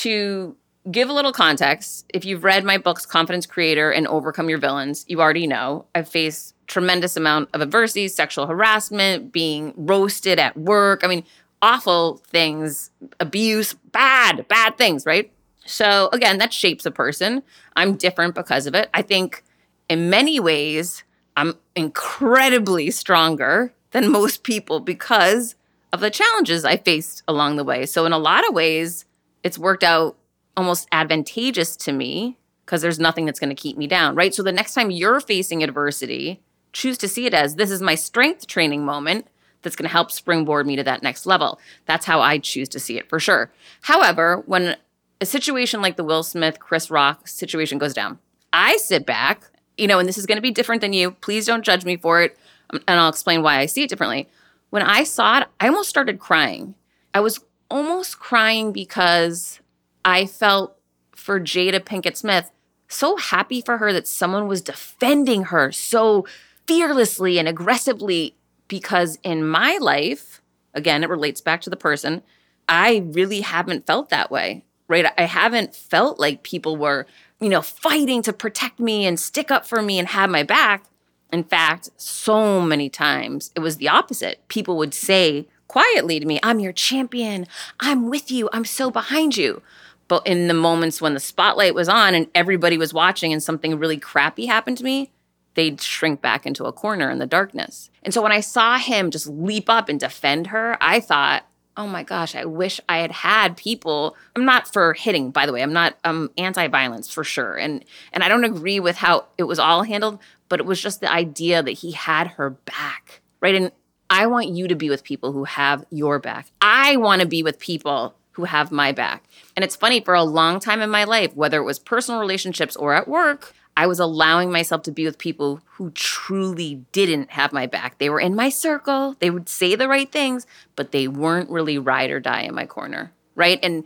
to 0.02 0.54
give 0.90 1.08
a 1.08 1.14
little 1.14 1.32
context, 1.32 2.04
if 2.12 2.26
you've 2.26 2.44
read 2.44 2.62
my 2.62 2.76
books, 2.76 3.06
Confidence 3.06 3.46
Creator 3.46 3.90
and 3.90 4.06
Overcome 4.06 4.50
Your 4.50 4.58
Villains, 4.58 5.06
you 5.08 5.22
already 5.22 5.46
know 5.46 5.86
I've 5.94 6.08
faced 6.08 6.54
tremendous 6.66 7.16
amount 7.16 7.48
of 7.54 7.62
adversity, 7.62 8.06
sexual 8.08 8.46
harassment, 8.46 9.32
being 9.32 9.72
roasted 9.76 10.38
at 10.38 10.58
work. 10.58 11.04
I 11.04 11.06
mean, 11.06 11.24
awful 11.62 12.18
things, 12.26 12.90
abuse, 13.18 13.72
bad, 13.92 14.46
bad 14.48 14.76
things, 14.76 15.06
right? 15.06 15.30
So 15.66 16.08
again, 16.12 16.38
that 16.38 16.52
shapes 16.52 16.86
a 16.86 16.90
person. 16.90 17.42
I'm 17.76 17.96
different 17.96 18.34
because 18.34 18.66
of 18.66 18.74
it. 18.74 18.90
I 18.92 19.02
think 19.02 19.42
in 19.88 20.10
many 20.10 20.40
ways, 20.40 21.04
I'm 21.36 21.54
incredibly 21.74 22.90
stronger 22.90 23.72
than 23.90 24.10
most 24.10 24.42
people 24.42 24.80
because 24.80 25.54
of 25.92 26.00
the 26.00 26.10
challenges 26.10 26.64
I 26.64 26.76
faced 26.76 27.22
along 27.28 27.56
the 27.56 27.64
way. 27.64 27.86
So 27.86 28.04
in 28.04 28.12
a 28.12 28.18
lot 28.18 28.46
of 28.46 28.54
ways, 28.54 29.04
it's 29.42 29.58
worked 29.58 29.84
out 29.84 30.16
almost 30.56 30.88
advantageous 30.92 31.76
to 31.76 31.92
me 31.92 32.38
because 32.64 32.82
there's 32.82 32.98
nothing 32.98 33.26
that's 33.26 33.40
going 33.40 33.54
to 33.54 33.60
keep 33.60 33.76
me 33.76 33.86
down, 33.86 34.14
right? 34.14 34.34
So 34.34 34.42
the 34.42 34.52
next 34.52 34.74
time 34.74 34.90
you're 34.90 35.20
facing 35.20 35.62
adversity, 35.62 36.40
choose 36.72 36.98
to 36.98 37.08
see 37.08 37.26
it 37.26 37.34
as 37.34 37.56
this 37.56 37.70
is 37.70 37.82
my 37.82 37.94
strength 37.94 38.46
training 38.46 38.84
moment 38.84 39.26
that's 39.62 39.76
going 39.76 39.88
to 39.88 39.92
help 39.92 40.10
springboard 40.10 40.66
me 40.66 40.76
to 40.76 40.82
that 40.84 41.02
next 41.02 41.26
level. 41.26 41.58
That's 41.86 42.06
how 42.06 42.20
I 42.20 42.38
choose 42.38 42.68
to 42.70 42.80
see 42.80 42.98
it 42.98 43.08
for 43.08 43.20
sure. 43.20 43.50
However, 43.82 44.42
when 44.46 44.76
a 45.20 45.26
situation 45.26 45.82
like 45.82 45.96
the 45.96 46.04
Will 46.04 46.22
Smith, 46.22 46.58
Chris 46.58 46.90
Rock 46.90 47.28
situation 47.28 47.78
goes 47.78 47.94
down. 47.94 48.18
I 48.52 48.76
sit 48.76 49.06
back, 49.06 49.50
you 49.76 49.86
know, 49.86 49.98
and 49.98 50.08
this 50.08 50.18
is 50.18 50.26
going 50.26 50.36
to 50.36 50.42
be 50.42 50.50
different 50.50 50.80
than 50.80 50.92
you. 50.92 51.12
Please 51.12 51.46
don't 51.46 51.64
judge 51.64 51.84
me 51.84 51.96
for 51.96 52.22
it. 52.22 52.36
Um, 52.70 52.82
and 52.86 52.98
I'll 53.00 53.08
explain 53.08 53.42
why 53.42 53.58
I 53.58 53.66
see 53.66 53.82
it 53.82 53.88
differently. 53.88 54.28
When 54.70 54.82
I 54.82 55.04
saw 55.04 55.38
it, 55.38 55.48
I 55.60 55.68
almost 55.68 55.88
started 55.88 56.18
crying. 56.18 56.74
I 57.12 57.20
was 57.20 57.40
almost 57.70 58.18
crying 58.18 58.72
because 58.72 59.60
I 60.04 60.26
felt 60.26 60.76
for 61.12 61.40
Jada 61.40 61.80
Pinkett 61.80 62.16
Smith 62.16 62.50
so 62.88 63.16
happy 63.16 63.60
for 63.60 63.78
her 63.78 63.92
that 63.92 64.06
someone 64.06 64.46
was 64.46 64.60
defending 64.60 65.44
her 65.44 65.72
so 65.72 66.26
fearlessly 66.66 67.38
and 67.38 67.48
aggressively. 67.48 68.36
Because 68.66 69.18
in 69.22 69.46
my 69.46 69.78
life, 69.80 70.40
again, 70.72 71.04
it 71.04 71.10
relates 71.10 71.40
back 71.40 71.60
to 71.62 71.70
the 71.70 71.76
person, 71.76 72.22
I 72.68 73.04
really 73.06 73.42
haven't 73.42 73.86
felt 73.86 74.10
that 74.10 74.30
way 74.30 74.64
right? 74.88 75.06
I 75.16 75.24
haven't 75.24 75.74
felt 75.74 76.18
like 76.18 76.42
people 76.42 76.76
were, 76.76 77.06
you 77.40 77.48
know, 77.48 77.62
fighting 77.62 78.22
to 78.22 78.32
protect 78.32 78.78
me 78.78 79.06
and 79.06 79.18
stick 79.18 79.50
up 79.50 79.66
for 79.66 79.82
me 79.82 79.98
and 79.98 80.08
have 80.08 80.30
my 80.30 80.42
back. 80.42 80.84
In 81.32 81.44
fact, 81.44 81.90
so 81.96 82.60
many 82.60 82.88
times 82.88 83.50
it 83.56 83.60
was 83.60 83.78
the 83.78 83.88
opposite. 83.88 84.46
People 84.48 84.76
would 84.76 84.94
say 84.94 85.48
quietly 85.66 86.20
to 86.20 86.26
me, 86.26 86.38
I'm 86.42 86.60
your 86.60 86.72
champion. 86.72 87.46
I'm 87.80 88.08
with 88.08 88.30
you. 88.30 88.48
I'm 88.52 88.64
so 88.64 88.90
behind 88.90 89.36
you. 89.36 89.62
But 90.06 90.26
in 90.26 90.48
the 90.48 90.54
moments 90.54 91.00
when 91.00 91.14
the 91.14 91.20
spotlight 91.20 91.74
was 91.74 91.88
on 91.88 92.14
and 92.14 92.28
everybody 92.34 92.76
was 92.76 92.94
watching 92.94 93.32
and 93.32 93.42
something 93.42 93.78
really 93.78 93.98
crappy 93.98 94.46
happened 94.46 94.78
to 94.78 94.84
me, 94.84 95.10
they'd 95.54 95.80
shrink 95.80 96.20
back 96.20 96.46
into 96.46 96.64
a 96.64 96.72
corner 96.72 97.10
in 97.10 97.18
the 97.18 97.26
darkness. 97.26 97.90
And 98.02 98.12
so 98.12 98.22
when 98.22 98.32
I 98.32 98.40
saw 98.40 98.76
him 98.78 99.10
just 99.10 99.26
leap 99.26 99.70
up 99.70 99.88
and 99.88 99.98
defend 99.98 100.48
her, 100.48 100.76
I 100.80 101.00
thought, 101.00 101.46
oh 101.76 101.86
my 101.86 102.02
gosh, 102.02 102.34
I 102.34 102.44
wish 102.44 102.80
I 102.88 102.98
had 102.98 103.12
had 103.12 103.56
people. 103.56 104.16
I'm 104.36 104.44
not 104.44 104.72
for 104.72 104.92
hitting, 104.94 105.30
by 105.30 105.46
the 105.46 105.52
way. 105.52 105.62
I'm 105.62 105.72
not 105.72 105.96
um 106.04 106.30
anti-violence 106.38 107.10
for 107.10 107.24
sure. 107.24 107.56
And 107.56 107.84
and 108.12 108.22
I 108.22 108.28
don't 108.28 108.44
agree 108.44 108.80
with 108.80 108.96
how 108.96 109.26
it 109.38 109.44
was 109.44 109.58
all 109.58 109.82
handled, 109.82 110.18
but 110.48 110.60
it 110.60 110.66
was 110.66 110.80
just 110.80 111.00
the 111.00 111.10
idea 111.10 111.62
that 111.62 111.72
he 111.72 111.92
had 111.92 112.28
her 112.28 112.50
back. 112.50 113.20
Right? 113.40 113.54
And 113.54 113.72
I 114.10 114.26
want 114.26 114.48
you 114.48 114.68
to 114.68 114.74
be 114.74 114.90
with 114.90 115.02
people 115.02 115.32
who 115.32 115.44
have 115.44 115.84
your 115.90 116.18
back. 116.18 116.46
I 116.60 116.96
want 116.96 117.22
to 117.22 117.26
be 117.26 117.42
with 117.42 117.58
people 117.58 118.14
who 118.32 118.44
have 118.44 118.70
my 118.70 118.92
back. 118.92 119.24
And 119.56 119.64
it's 119.64 119.76
funny 119.76 120.00
for 120.00 120.14
a 120.14 120.24
long 120.24 120.60
time 120.60 120.80
in 120.80 120.90
my 120.90 121.04
life, 121.04 121.34
whether 121.34 121.58
it 121.58 121.64
was 121.64 121.78
personal 121.78 122.20
relationships 122.20 122.76
or 122.76 122.94
at 122.94 123.08
work, 123.08 123.54
I 123.76 123.86
was 123.86 123.98
allowing 123.98 124.52
myself 124.52 124.82
to 124.84 124.92
be 124.92 125.04
with 125.04 125.18
people 125.18 125.60
who 125.72 125.90
truly 125.90 126.84
didn't 126.92 127.30
have 127.32 127.52
my 127.52 127.66
back. 127.66 127.98
They 127.98 128.08
were 128.08 128.20
in 128.20 128.34
my 128.34 128.48
circle, 128.48 129.16
they 129.18 129.30
would 129.30 129.48
say 129.48 129.74
the 129.74 129.88
right 129.88 130.10
things, 130.10 130.46
but 130.76 130.92
they 130.92 131.08
weren't 131.08 131.50
really 131.50 131.78
ride 131.78 132.10
or 132.10 132.20
die 132.20 132.42
in 132.42 132.54
my 132.54 132.66
corner, 132.66 133.12
right? 133.34 133.58
And 133.62 133.84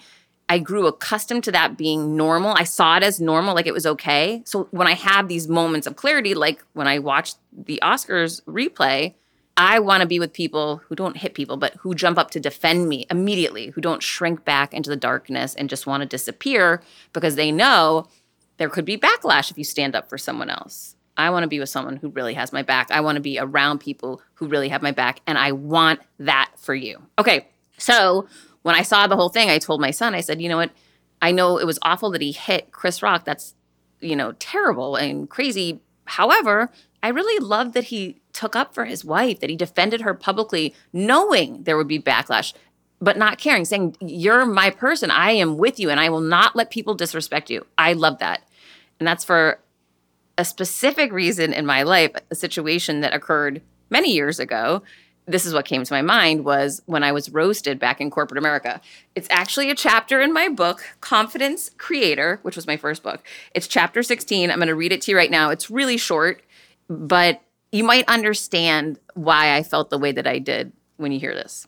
I 0.50 0.58
grew 0.58 0.86
accustomed 0.86 1.44
to 1.44 1.52
that 1.52 1.76
being 1.76 2.16
normal. 2.16 2.54
I 2.56 2.64
saw 2.64 2.96
it 2.96 3.02
as 3.02 3.20
normal, 3.20 3.54
like 3.54 3.66
it 3.66 3.74
was 3.74 3.86
okay. 3.86 4.42
So 4.44 4.68
when 4.70 4.86
I 4.86 4.94
have 4.94 5.28
these 5.28 5.48
moments 5.48 5.86
of 5.86 5.96
clarity, 5.96 6.34
like 6.34 6.64
when 6.72 6.86
I 6.88 6.98
watched 6.98 7.36
the 7.52 7.80
Oscars 7.82 8.42
replay, 8.44 9.14
I 9.58 9.80
want 9.80 10.02
to 10.02 10.06
be 10.06 10.20
with 10.20 10.32
people 10.32 10.82
who 10.88 10.94
don't 10.94 11.16
hit 11.16 11.34
people, 11.34 11.56
but 11.56 11.74
who 11.80 11.94
jump 11.94 12.16
up 12.16 12.30
to 12.30 12.40
defend 12.40 12.88
me 12.88 13.06
immediately, 13.10 13.70
who 13.70 13.80
don't 13.80 14.02
shrink 14.02 14.44
back 14.44 14.72
into 14.72 14.88
the 14.88 14.96
darkness 14.96 15.54
and 15.54 15.68
just 15.68 15.86
want 15.86 16.02
to 16.02 16.06
disappear 16.06 16.80
because 17.12 17.34
they 17.34 17.50
know 17.50 18.06
there 18.58 18.68
could 18.68 18.84
be 18.84 18.98
backlash 18.98 19.50
if 19.50 19.58
you 19.58 19.64
stand 19.64 19.96
up 19.96 20.08
for 20.08 20.18
someone 20.18 20.50
else. 20.50 20.94
I 21.16 21.30
want 21.30 21.42
to 21.42 21.48
be 21.48 21.58
with 21.58 21.68
someone 21.68 21.96
who 21.96 22.10
really 22.10 22.34
has 22.34 22.52
my 22.52 22.62
back. 22.62 22.90
I 22.92 23.00
want 23.00 23.16
to 23.16 23.20
be 23.20 23.38
around 23.38 23.78
people 23.78 24.22
who 24.34 24.46
really 24.46 24.68
have 24.68 24.82
my 24.82 24.92
back. 24.92 25.20
And 25.26 25.36
I 25.36 25.50
want 25.50 26.00
that 26.20 26.52
for 26.56 26.74
you. 26.74 27.02
Okay. 27.18 27.48
So 27.76 28.28
when 28.62 28.76
I 28.76 28.82
saw 28.82 29.06
the 29.06 29.16
whole 29.16 29.28
thing, 29.28 29.50
I 29.50 29.58
told 29.58 29.80
my 29.80 29.90
son, 29.90 30.14
I 30.14 30.20
said, 30.20 30.40
you 30.40 30.48
know 30.48 30.56
what? 30.56 30.70
I 31.20 31.32
know 31.32 31.58
it 31.58 31.66
was 31.66 31.80
awful 31.82 32.10
that 32.12 32.20
he 32.20 32.30
hit 32.30 32.70
Chris 32.70 33.02
Rock. 33.02 33.24
That's, 33.24 33.54
you 34.00 34.14
know, 34.14 34.32
terrible 34.38 34.94
and 34.94 35.28
crazy. 35.28 35.80
However, 36.04 36.70
I 37.02 37.08
really 37.08 37.44
love 37.44 37.72
that 37.72 37.84
he 37.84 38.20
took 38.32 38.54
up 38.54 38.72
for 38.72 38.84
his 38.84 39.04
wife, 39.04 39.40
that 39.40 39.50
he 39.50 39.56
defended 39.56 40.02
her 40.02 40.14
publicly, 40.14 40.74
knowing 40.92 41.64
there 41.64 41.76
would 41.76 41.88
be 41.88 41.98
backlash, 41.98 42.54
but 43.00 43.16
not 43.16 43.38
caring, 43.38 43.64
saying, 43.64 43.96
You're 44.00 44.46
my 44.46 44.70
person. 44.70 45.10
I 45.10 45.32
am 45.32 45.56
with 45.56 45.80
you 45.80 45.90
and 45.90 45.98
I 45.98 46.08
will 46.10 46.20
not 46.20 46.54
let 46.54 46.70
people 46.70 46.94
disrespect 46.94 47.50
you. 47.50 47.66
I 47.76 47.94
love 47.94 48.18
that. 48.20 48.42
And 48.98 49.06
that's 49.06 49.24
for 49.24 49.60
a 50.36 50.44
specific 50.44 51.12
reason 51.12 51.52
in 51.52 51.66
my 51.66 51.82
life, 51.82 52.12
a 52.30 52.34
situation 52.34 53.00
that 53.00 53.14
occurred 53.14 53.62
many 53.90 54.12
years 54.12 54.38
ago. 54.38 54.82
This 55.26 55.44
is 55.44 55.52
what 55.52 55.66
came 55.66 55.84
to 55.84 55.92
my 55.92 56.00
mind 56.00 56.44
was 56.44 56.80
when 56.86 57.04
I 57.04 57.12
was 57.12 57.30
roasted 57.30 57.78
back 57.78 58.00
in 58.00 58.10
corporate 58.10 58.38
America. 58.38 58.80
It's 59.14 59.28
actually 59.30 59.70
a 59.70 59.74
chapter 59.74 60.20
in 60.22 60.32
my 60.32 60.48
book, 60.48 60.82
Confidence 61.00 61.70
Creator, 61.76 62.40
which 62.42 62.56
was 62.56 62.66
my 62.66 62.78
first 62.78 63.02
book. 63.02 63.22
It's 63.54 63.68
chapter 63.68 64.02
16. 64.02 64.50
I'm 64.50 64.56
going 64.56 64.68
to 64.68 64.74
read 64.74 64.92
it 64.92 65.02
to 65.02 65.10
you 65.10 65.16
right 65.16 65.30
now. 65.30 65.50
It's 65.50 65.70
really 65.70 65.98
short, 65.98 66.42
but 66.88 67.42
you 67.72 67.84
might 67.84 68.08
understand 68.08 68.98
why 69.14 69.54
I 69.54 69.62
felt 69.62 69.90
the 69.90 69.98
way 69.98 70.12
that 70.12 70.26
I 70.26 70.38
did 70.38 70.72
when 70.96 71.12
you 71.12 71.20
hear 71.20 71.34
this. 71.34 71.67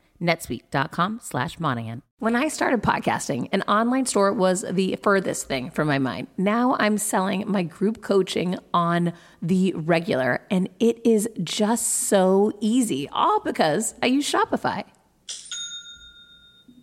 netsuite.com 0.21 1.19
slash 1.21 1.59
Monahan. 1.59 2.01
When 2.19 2.35
I 2.35 2.49
started 2.49 2.83
podcasting, 2.83 3.49
an 3.51 3.63
online 3.63 4.05
store 4.05 4.31
was 4.31 4.63
the 4.69 4.95
furthest 5.01 5.47
thing 5.47 5.71
from 5.71 5.87
my 5.87 5.97
mind. 5.97 6.27
Now 6.37 6.75
I'm 6.79 6.99
selling 6.99 7.49
my 7.49 7.63
group 7.63 8.03
coaching 8.03 8.57
on 8.73 9.13
the 9.41 9.73
regular, 9.73 10.45
and 10.51 10.69
it 10.79 11.03
is 11.03 11.27
just 11.43 11.87
so 11.87 12.51
easy, 12.61 13.09
all 13.11 13.39
because 13.39 13.95
I 14.03 14.05
use 14.05 14.31
Shopify. 14.31 14.83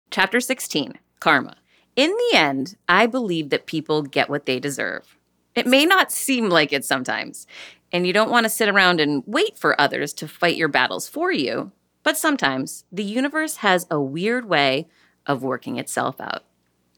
Chapter 0.10 0.40
16 0.40 0.98
Karma. 1.20 1.56
In 1.96 2.12
the 2.12 2.38
end, 2.38 2.76
I 2.88 3.06
believe 3.06 3.50
that 3.50 3.66
people 3.66 4.02
get 4.02 4.30
what 4.30 4.46
they 4.46 4.60
deserve. 4.60 5.18
It 5.56 5.68
may 5.68 5.86
not 5.86 6.12
seem 6.12 6.50
like 6.50 6.72
it 6.72 6.86
sometimes, 6.86 7.46
and 7.92 8.08
you 8.08 8.14
don't 8.14 8.32
want 8.32 8.46
to 8.46 8.50
sit 8.50 8.70
around 8.70 9.02
and 9.02 9.24
wait 9.26 9.58
for 9.58 9.80
others 9.80 10.14
to 10.14 10.28
fight 10.28 10.56
your 10.56 10.70
battles 10.70 11.10
for 11.10 11.32
you, 11.32 11.72
but 12.04 12.18
sometimes 12.18 12.86
the 12.92 13.04
universe 13.04 13.58
has 13.58 13.86
a 13.92 14.00
weird 14.00 14.48
way 14.48 14.88
of 15.26 15.44
working 15.44 15.78
itself 15.78 16.22
out. 16.22 16.46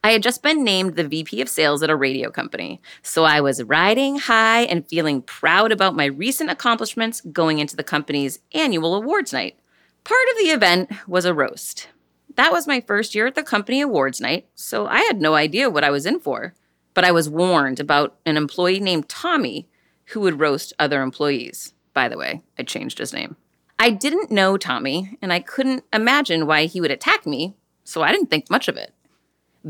I 0.03 0.11
had 0.11 0.21
just 0.21 0.43
been 0.43 0.63
named 0.63 0.95
the 0.95 1.07
VP 1.07 1.41
of 1.41 1.49
sales 1.49 1.81
at 1.81 1.89
a 1.89 1.95
radio 1.95 2.29
company, 2.29 2.81
so 3.01 3.23
I 3.23 3.41
was 3.41 3.63
riding 3.63 4.19
high 4.19 4.63
and 4.63 4.87
feeling 4.87 5.21
proud 5.21 5.71
about 5.71 5.95
my 5.95 6.05
recent 6.05 6.51
accomplishments 6.51 7.21
going 7.21 7.59
into 7.59 7.75
the 7.75 7.83
company's 7.83 8.39
annual 8.53 8.95
awards 8.95 9.33
night. 9.33 9.57
Part 10.03 10.27
of 10.31 10.37
the 10.37 10.51
event 10.51 10.91
was 11.07 11.25
a 11.25 11.33
roast. 11.33 11.87
That 12.35 12.51
was 12.51 12.67
my 12.67 12.81
first 12.81 13.15
year 13.15 13.27
at 13.27 13.35
the 13.35 13.43
company 13.43 13.79
awards 13.81 14.19
night, 14.19 14.47
so 14.53 14.87
I 14.87 14.99
had 15.01 15.21
no 15.21 15.35
idea 15.35 15.69
what 15.69 15.83
I 15.83 15.89
was 15.89 16.05
in 16.05 16.19
for 16.19 16.53
but 16.93 17.03
I 17.03 17.11
was 17.11 17.29
warned 17.29 17.79
about 17.79 18.15
an 18.25 18.37
employee 18.37 18.79
named 18.79 19.09
Tommy 19.09 19.67
who 20.07 20.21
would 20.21 20.39
roast 20.39 20.73
other 20.77 21.01
employees. 21.01 21.73
By 21.93 22.09
the 22.09 22.17
way, 22.17 22.41
I 22.57 22.63
changed 22.63 22.97
his 22.97 23.13
name. 23.13 23.35
I 23.79 23.89
didn't 23.89 24.31
know 24.31 24.57
Tommy, 24.57 25.17
and 25.21 25.33
I 25.33 25.39
couldn't 25.39 25.83
imagine 25.91 26.45
why 26.47 26.65
he 26.65 26.79
would 26.79 26.91
attack 26.91 27.25
me, 27.25 27.55
so 27.83 28.01
I 28.01 28.11
didn't 28.11 28.29
think 28.29 28.49
much 28.49 28.67
of 28.67 28.77
it. 28.77 28.93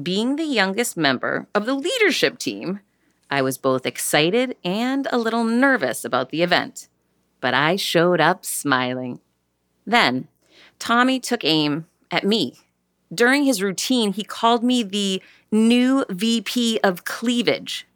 Being 0.01 0.35
the 0.35 0.43
youngest 0.43 0.97
member 0.97 1.47
of 1.53 1.65
the 1.65 1.73
leadership 1.73 2.37
team, 2.37 2.79
I 3.29 3.41
was 3.41 3.57
both 3.57 3.85
excited 3.85 4.55
and 4.63 5.07
a 5.11 5.17
little 5.17 5.43
nervous 5.43 6.03
about 6.03 6.29
the 6.29 6.43
event, 6.43 6.87
but 7.41 7.53
I 7.53 7.75
showed 7.75 8.19
up 8.19 8.45
smiling. 8.45 9.19
Then, 9.85 10.27
Tommy 10.79 11.19
took 11.19 11.43
aim 11.43 11.87
at 12.11 12.23
me. 12.23 12.55
During 13.13 13.43
his 13.43 13.61
routine, 13.61 14.13
he 14.13 14.23
called 14.23 14.63
me 14.63 14.83
the 14.83 15.21
new 15.53 16.03
VP 16.09 16.79
of 16.83 17.05
cleavage. 17.05 17.87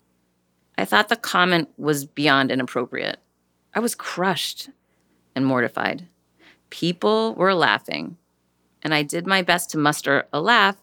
I 0.77 0.85
thought 0.85 1.09
the 1.09 1.15
comment 1.15 1.69
was 1.75 2.05
beyond 2.05 2.51
inappropriate. 2.51 3.17
I 3.73 3.79
was 3.79 3.95
crushed 3.95 4.69
and 5.35 5.43
mortified. 5.43 6.07
People 6.69 7.33
were 7.33 7.55
laughing, 7.55 8.17
and 8.83 8.93
I 8.93 9.01
did 9.01 9.25
my 9.25 9.41
best 9.41 9.71
to 9.71 9.79
muster 9.79 10.27
a 10.31 10.39
laugh 10.39 10.77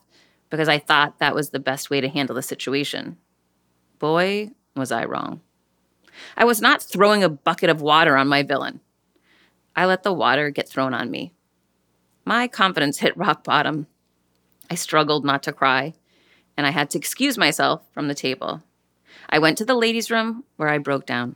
because 0.49 0.67
I 0.67 0.77
thought 0.77 1.19
that 1.19 1.33
was 1.33 1.49
the 1.49 1.59
best 1.59 1.89
way 1.89 2.01
to 2.01 2.09
handle 2.09 2.35
the 2.35 2.41
situation. 2.41 3.17
Boy, 3.97 4.51
was 4.75 4.91
I 4.91 5.05
wrong. 5.05 5.39
I 6.35 6.43
was 6.43 6.61
not 6.61 6.83
throwing 6.83 7.23
a 7.23 7.29
bucket 7.29 7.69
of 7.69 7.81
water 7.81 8.17
on 8.17 8.27
my 8.27 8.43
villain. 8.43 8.81
I 9.77 9.85
let 9.85 10.03
the 10.03 10.13
water 10.13 10.49
get 10.49 10.67
thrown 10.67 10.93
on 10.93 11.09
me. 11.09 11.31
My 12.25 12.49
confidence 12.49 12.99
hit 12.99 13.15
rock 13.15 13.45
bottom. 13.45 13.87
I 14.69 14.75
struggled 14.75 15.23
not 15.23 15.43
to 15.43 15.53
cry, 15.53 15.93
and 16.57 16.65
I 16.65 16.71
had 16.71 16.89
to 16.91 16.97
excuse 16.97 17.37
myself 17.37 17.81
from 17.93 18.07
the 18.07 18.15
table. 18.15 18.63
I 19.29 19.39
went 19.39 19.57
to 19.57 19.65
the 19.65 19.75
ladies' 19.75 20.11
room 20.11 20.43
where 20.55 20.69
I 20.69 20.77
broke 20.77 21.05
down. 21.05 21.35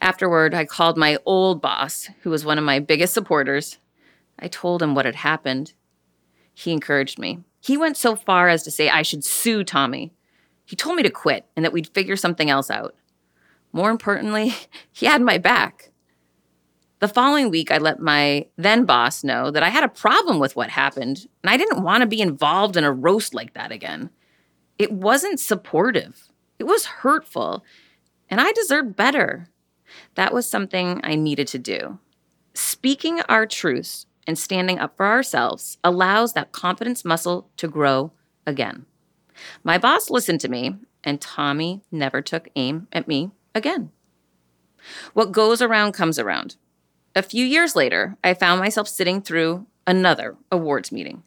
Afterward, 0.00 0.54
I 0.54 0.64
called 0.64 0.96
my 0.96 1.18
old 1.26 1.60
boss, 1.60 2.08
who 2.22 2.30
was 2.30 2.44
one 2.44 2.58
of 2.58 2.64
my 2.64 2.78
biggest 2.78 3.12
supporters. 3.12 3.78
I 4.38 4.48
told 4.48 4.82
him 4.82 4.94
what 4.94 5.04
had 5.06 5.16
happened. 5.16 5.72
He 6.54 6.72
encouraged 6.72 7.18
me. 7.18 7.40
He 7.60 7.76
went 7.76 7.96
so 7.96 8.14
far 8.14 8.48
as 8.48 8.62
to 8.62 8.70
say 8.70 8.88
I 8.88 9.02
should 9.02 9.24
sue 9.24 9.64
Tommy. 9.64 10.12
He 10.64 10.76
told 10.76 10.96
me 10.96 11.02
to 11.02 11.10
quit 11.10 11.46
and 11.56 11.64
that 11.64 11.72
we'd 11.72 11.88
figure 11.88 12.16
something 12.16 12.48
else 12.48 12.70
out. 12.70 12.94
More 13.72 13.90
importantly, 13.90 14.54
he 14.92 15.06
had 15.06 15.22
my 15.22 15.38
back. 15.38 15.87
The 17.00 17.08
following 17.08 17.50
week, 17.50 17.70
I 17.70 17.78
let 17.78 18.00
my 18.00 18.46
then 18.56 18.84
boss 18.84 19.22
know 19.22 19.52
that 19.52 19.62
I 19.62 19.68
had 19.68 19.84
a 19.84 19.88
problem 19.88 20.40
with 20.40 20.56
what 20.56 20.70
happened, 20.70 21.28
and 21.42 21.50
I 21.50 21.56
didn't 21.56 21.84
want 21.84 22.00
to 22.00 22.08
be 22.08 22.20
involved 22.20 22.76
in 22.76 22.82
a 22.82 22.90
roast 22.90 23.34
like 23.34 23.54
that 23.54 23.70
again. 23.70 24.10
It 24.78 24.90
wasn't 24.90 25.38
supportive, 25.38 26.28
it 26.58 26.64
was 26.64 26.86
hurtful, 26.86 27.64
and 28.28 28.40
I 28.40 28.50
deserved 28.50 28.96
better. 28.96 29.48
That 30.16 30.34
was 30.34 30.48
something 30.48 31.00
I 31.04 31.14
needed 31.14 31.46
to 31.48 31.58
do. 31.58 32.00
Speaking 32.52 33.20
our 33.22 33.46
truths 33.46 34.06
and 34.26 34.36
standing 34.36 34.80
up 34.80 34.96
for 34.96 35.06
ourselves 35.06 35.78
allows 35.84 36.32
that 36.32 36.50
confidence 36.50 37.04
muscle 37.04 37.48
to 37.58 37.68
grow 37.68 38.12
again. 38.44 38.86
My 39.62 39.78
boss 39.78 40.10
listened 40.10 40.40
to 40.40 40.48
me, 40.48 40.74
and 41.04 41.20
Tommy 41.20 41.82
never 41.92 42.20
took 42.20 42.48
aim 42.56 42.88
at 42.92 43.06
me 43.06 43.30
again. 43.54 43.92
What 45.14 45.30
goes 45.30 45.62
around 45.62 45.92
comes 45.92 46.18
around. 46.18 46.56
A 47.18 47.22
few 47.22 47.44
years 47.44 47.74
later, 47.74 48.16
I 48.22 48.32
found 48.32 48.60
myself 48.60 48.86
sitting 48.86 49.20
through 49.20 49.66
another 49.88 50.36
awards 50.52 50.92
meeting, 50.92 51.24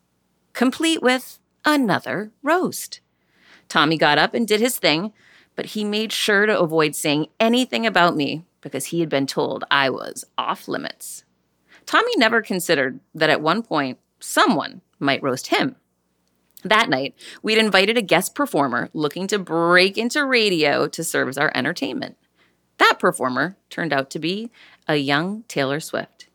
complete 0.53 1.01
with 1.01 1.37
another 1.65 2.31
roast. 2.41 3.01
Tommy 3.67 3.97
got 3.97 4.17
up 4.17 4.33
and 4.33 4.47
did 4.47 4.61
his 4.61 4.79
thing, 4.79 5.11
but 5.53 5.65
he 5.65 5.83
made 5.83 6.13
sure 6.13 6.45
to 6.45 6.57
avoid 6.57 6.95
saying 6.95 7.27
anything 7.41 7.85
about 7.85 8.15
me 8.15 8.45
because 8.61 8.85
he 8.85 9.01
had 9.01 9.09
been 9.09 9.27
told 9.27 9.65
I 9.69 9.89
was 9.89 10.23
off 10.37 10.69
limits. 10.69 11.25
Tommy 11.85 12.15
never 12.15 12.41
considered 12.41 13.01
that 13.13 13.29
at 13.29 13.41
one 13.41 13.61
point 13.61 13.99
someone 14.21 14.79
might 14.97 15.21
roast 15.21 15.47
him. 15.47 15.75
That 16.63 16.87
night, 16.87 17.15
we'd 17.43 17.57
invited 17.57 17.97
a 17.97 18.01
guest 18.01 18.33
performer 18.33 18.89
looking 18.93 19.27
to 19.27 19.37
break 19.37 19.97
into 19.97 20.23
radio 20.23 20.87
to 20.87 21.03
serve 21.03 21.27
as 21.27 21.37
our 21.37 21.51
entertainment. 21.53 22.15
That 22.81 22.97
performer 22.97 23.57
turned 23.69 23.93
out 23.93 24.09
to 24.09 24.17
be 24.17 24.49
a 24.87 24.95
young 24.95 25.43
Taylor 25.47 25.79
Swift. 25.79 26.25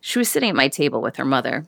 She 0.00 0.20
was 0.20 0.28
sitting 0.28 0.50
at 0.50 0.54
my 0.54 0.68
table 0.68 1.02
with 1.02 1.16
her 1.16 1.24
mother. 1.24 1.66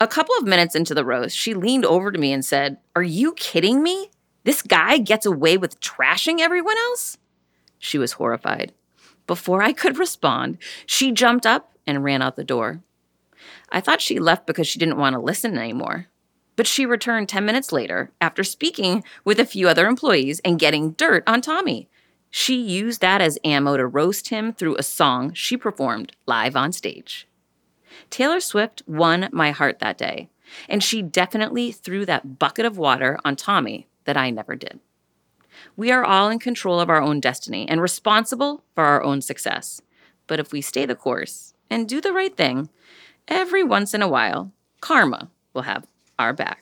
A 0.00 0.08
couple 0.08 0.34
of 0.38 0.46
minutes 0.46 0.74
into 0.74 0.94
the 0.94 1.04
roast, 1.04 1.36
she 1.36 1.52
leaned 1.52 1.84
over 1.84 2.10
to 2.10 2.18
me 2.18 2.32
and 2.32 2.42
said, 2.42 2.78
Are 2.96 3.02
you 3.02 3.34
kidding 3.34 3.82
me? 3.82 4.08
This 4.44 4.62
guy 4.62 4.96
gets 4.96 5.26
away 5.26 5.58
with 5.58 5.80
trashing 5.80 6.40
everyone 6.40 6.78
else? 6.78 7.18
She 7.78 7.98
was 7.98 8.12
horrified. 8.12 8.72
Before 9.26 9.62
I 9.62 9.74
could 9.74 9.98
respond, 9.98 10.56
she 10.86 11.12
jumped 11.12 11.44
up 11.44 11.76
and 11.86 12.02
ran 12.02 12.22
out 12.22 12.36
the 12.36 12.42
door. 12.42 12.80
I 13.68 13.82
thought 13.82 14.00
she 14.00 14.18
left 14.18 14.46
because 14.46 14.66
she 14.66 14.78
didn't 14.78 14.96
want 14.96 15.12
to 15.12 15.20
listen 15.20 15.58
anymore. 15.58 16.06
But 16.56 16.66
she 16.66 16.86
returned 16.86 17.28
10 17.28 17.44
minutes 17.44 17.70
later 17.70 18.12
after 18.18 18.42
speaking 18.42 19.04
with 19.26 19.38
a 19.38 19.44
few 19.44 19.68
other 19.68 19.86
employees 19.86 20.40
and 20.42 20.58
getting 20.58 20.92
dirt 20.92 21.22
on 21.26 21.42
Tommy. 21.42 21.90
She 22.34 22.56
used 22.56 23.02
that 23.02 23.20
as 23.20 23.38
ammo 23.44 23.76
to 23.76 23.86
roast 23.86 24.30
him 24.30 24.54
through 24.54 24.76
a 24.76 24.82
song 24.82 25.34
she 25.34 25.54
performed 25.54 26.12
live 26.24 26.56
on 26.56 26.72
stage. 26.72 27.28
Taylor 28.08 28.40
Swift 28.40 28.82
won 28.86 29.28
my 29.32 29.50
heart 29.50 29.80
that 29.80 29.98
day, 29.98 30.30
and 30.66 30.82
she 30.82 31.02
definitely 31.02 31.70
threw 31.70 32.06
that 32.06 32.38
bucket 32.38 32.64
of 32.64 32.78
water 32.78 33.18
on 33.22 33.36
Tommy 33.36 33.86
that 34.04 34.16
I 34.16 34.30
never 34.30 34.56
did. 34.56 34.80
We 35.76 35.92
are 35.92 36.06
all 36.06 36.30
in 36.30 36.38
control 36.38 36.80
of 36.80 36.88
our 36.88 37.02
own 37.02 37.20
destiny 37.20 37.68
and 37.68 37.82
responsible 37.82 38.64
for 38.74 38.84
our 38.84 39.02
own 39.02 39.20
success. 39.20 39.82
But 40.26 40.40
if 40.40 40.52
we 40.52 40.62
stay 40.62 40.86
the 40.86 40.94
course 40.94 41.52
and 41.68 41.86
do 41.86 42.00
the 42.00 42.14
right 42.14 42.34
thing, 42.34 42.70
every 43.28 43.62
once 43.62 43.92
in 43.92 44.00
a 44.00 44.08
while, 44.08 44.52
karma 44.80 45.28
will 45.52 45.62
have 45.62 45.86
our 46.18 46.32
back. 46.32 46.61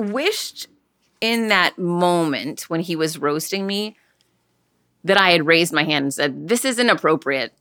wished 0.00 0.68
in 1.20 1.48
that 1.48 1.78
moment 1.78 2.62
when 2.62 2.80
he 2.80 2.96
was 2.96 3.18
roasting 3.18 3.66
me 3.66 3.96
that 5.04 5.20
I 5.20 5.30
had 5.30 5.46
raised 5.46 5.72
my 5.72 5.84
hand 5.84 6.04
and 6.04 6.14
said, 6.14 6.48
This 6.48 6.64
isn't 6.64 6.90
appropriate. 6.90 7.52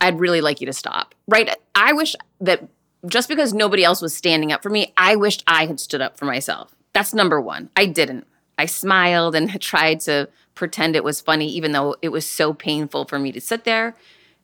I'd 0.00 0.20
really 0.20 0.40
like 0.40 0.60
you 0.60 0.66
to 0.66 0.72
stop. 0.72 1.14
Right? 1.28 1.54
I 1.74 1.92
wish 1.92 2.14
that 2.40 2.68
just 3.06 3.28
because 3.28 3.54
nobody 3.54 3.84
else 3.84 4.02
was 4.02 4.14
standing 4.14 4.52
up 4.52 4.62
for 4.62 4.70
me, 4.70 4.92
I 4.96 5.16
wished 5.16 5.44
I 5.46 5.66
had 5.66 5.80
stood 5.80 6.00
up 6.00 6.18
for 6.18 6.24
myself. 6.24 6.74
That's 6.92 7.14
number 7.14 7.40
one. 7.40 7.70
I 7.76 7.86
didn't. 7.86 8.26
I 8.58 8.66
smiled 8.66 9.34
and 9.34 9.60
tried 9.60 10.00
to 10.00 10.28
pretend 10.54 10.96
it 10.96 11.04
was 11.04 11.20
funny, 11.20 11.48
even 11.48 11.72
though 11.72 11.96
it 12.02 12.08
was 12.08 12.28
so 12.28 12.54
painful 12.54 13.04
for 13.04 13.18
me 13.18 13.32
to 13.32 13.40
sit 13.40 13.64
there. 13.64 13.94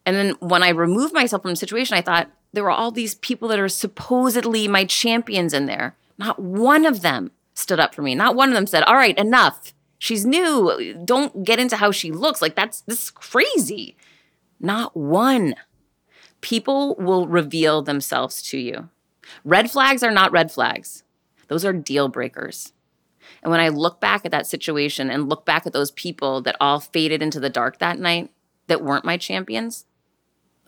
And 0.04 0.16
then 0.16 0.30
when 0.40 0.62
I 0.62 0.70
removed 0.70 1.14
myself 1.14 1.42
from 1.42 1.52
the 1.52 1.56
situation, 1.56 1.96
I 1.96 2.02
thought 2.02 2.30
there 2.52 2.64
were 2.64 2.70
all 2.70 2.90
these 2.90 3.14
people 3.16 3.48
that 3.48 3.58
are 3.58 3.68
supposedly 3.68 4.68
my 4.68 4.84
champions 4.84 5.54
in 5.54 5.66
there. 5.66 5.96
Not 6.18 6.38
one 6.38 6.86
of 6.86 7.02
them 7.02 7.30
stood 7.54 7.80
up 7.80 7.94
for 7.94 8.02
me. 8.02 8.14
Not 8.14 8.36
one 8.36 8.48
of 8.48 8.54
them 8.54 8.66
said, 8.66 8.82
All 8.84 8.94
right, 8.94 9.16
enough. 9.18 9.74
She's 9.98 10.26
new. 10.26 11.00
Don't 11.04 11.44
get 11.44 11.60
into 11.60 11.76
how 11.76 11.92
she 11.92 12.10
looks. 12.10 12.42
Like, 12.42 12.56
that's 12.56 12.80
this 12.82 13.04
is 13.04 13.10
crazy. 13.10 13.96
Not 14.58 14.96
one. 14.96 15.54
People 16.40 16.96
will 16.96 17.28
reveal 17.28 17.82
themselves 17.82 18.42
to 18.50 18.58
you. 18.58 18.88
Red 19.44 19.70
flags 19.70 20.02
are 20.02 20.10
not 20.10 20.32
red 20.32 20.50
flags, 20.50 21.04
those 21.48 21.64
are 21.64 21.72
deal 21.72 22.08
breakers. 22.08 22.72
And 23.42 23.50
when 23.50 23.60
I 23.60 23.68
look 23.68 24.00
back 24.00 24.24
at 24.24 24.32
that 24.32 24.46
situation 24.46 25.10
and 25.10 25.28
look 25.28 25.44
back 25.44 25.66
at 25.66 25.72
those 25.72 25.90
people 25.92 26.42
that 26.42 26.56
all 26.60 26.80
faded 26.80 27.22
into 27.22 27.40
the 27.40 27.50
dark 27.50 27.78
that 27.78 27.98
night 27.98 28.30
that 28.66 28.82
weren't 28.82 29.04
my 29.04 29.16
champions, 29.16 29.86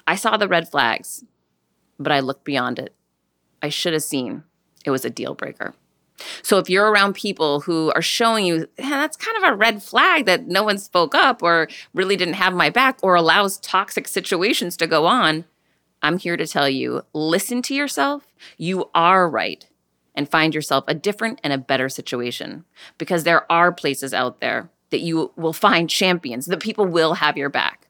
I 0.06 0.16
saw 0.16 0.36
the 0.36 0.48
red 0.48 0.68
flags, 0.68 1.24
but 1.98 2.12
I 2.12 2.20
looked 2.20 2.44
beyond 2.44 2.78
it. 2.78 2.94
I 3.62 3.68
should 3.68 3.92
have 3.92 4.02
seen 4.02 4.44
it 4.84 4.90
was 4.90 5.04
a 5.04 5.10
deal 5.10 5.34
breaker. 5.34 5.74
So 6.42 6.58
if 6.58 6.70
you're 6.70 6.90
around 6.90 7.14
people 7.14 7.60
who 7.60 7.92
are 7.94 8.02
showing 8.02 8.46
you 8.46 8.68
yeah, 8.78 8.90
that's 8.90 9.16
kind 9.16 9.36
of 9.36 9.42
a 9.42 9.56
red 9.56 9.82
flag 9.82 10.26
that 10.26 10.46
no 10.46 10.62
one 10.62 10.78
spoke 10.78 11.14
up 11.14 11.42
or 11.42 11.68
really 11.92 12.16
didn't 12.16 12.34
have 12.34 12.54
my 12.54 12.70
back 12.70 12.98
or 13.02 13.14
allows 13.14 13.58
toxic 13.58 14.06
situations 14.06 14.76
to 14.76 14.86
go 14.86 15.06
on, 15.06 15.44
I'm 16.02 16.18
here 16.18 16.36
to 16.36 16.46
tell 16.46 16.68
you 16.68 17.02
listen 17.12 17.62
to 17.62 17.74
yourself. 17.74 18.26
You 18.56 18.90
are 18.94 19.28
right. 19.28 19.66
And 20.16 20.28
find 20.28 20.54
yourself 20.54 20.84
a 20.86 20.94
different 20.94 21.40
and 21.42 21.52
a 21.52 21.58
better 21.58 21.88
situation 21.88 22.64
because 22.98 23.24
there 23.24 23.50
are 23.50 23.72
places 23.72 24.14
out 24.14 24.40
there 24.40 24.70
that 24.90 25.00
you 25.00 25.32
will 25.34 25.52
find 25.52 25.90
champions, 25.90 26.46
that 26.46 26.62
people 26.62 26.86
will 26.86 27.14
have 27.14 27.36
your 27.36 27.48
back. 27.48 27.88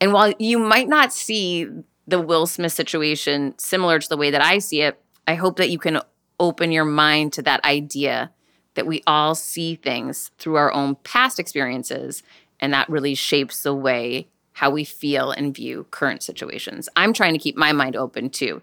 And 0.00 0.12
while 0.12 0.32
you 0.38 0.58
might 0.58 0.88
not 0.88 1.12
see 1.12 1.66
the 2.06 2.20
Will 2.20 2.46
Smith 2.46 2.72
situation 2.72 3.54
similar 3.58 3.98
to 3.98 4.08
the 4.08 4.16
way 4.16 4.30
that 4.30 4.40
I 4.40 4.58
see 4.58 4.82
it, 4.82 5.02
I 5.26 5.34
hope 5.34 5.56
that 5.56 5.70
you 5.70 5.78
can 5.78 6.00
open 6.38 6.70
your 6.72 6.84
mind 6.84 7.32
to 7.34 7.42
that 7.42 7.64
idea 7.64 8.30
that 8.74 8.86
we 8.86 9.02
all 9.06 9.34
see 9.34 9.74
things 9.74 10.30
through 10.38 10.56
our 10.56 10.72
own 10.72 10.96
past 10.96 11.40
experiences, 11.40 12.22
and 12.60 12.72
that 12.72 12.88
really 12.88 13.14
shapes 13.14 13.62
the 13.62 13.74
way 13.74 14.28
how 14.52 14.70
we 14.70 14.84
feel 14.84 15.30
and 15.30 15.54
view 15.54 15.86
current 15.90 16.22
situations. 16.22 16.88
I'm 16.96 17.12
trying 17.12 17.32
to 17.32 17.38
keep 17.38 17.56
my 17.56 17.72
mind 17.72 17.96
open 17.96 18.30
too, 18.30 18.62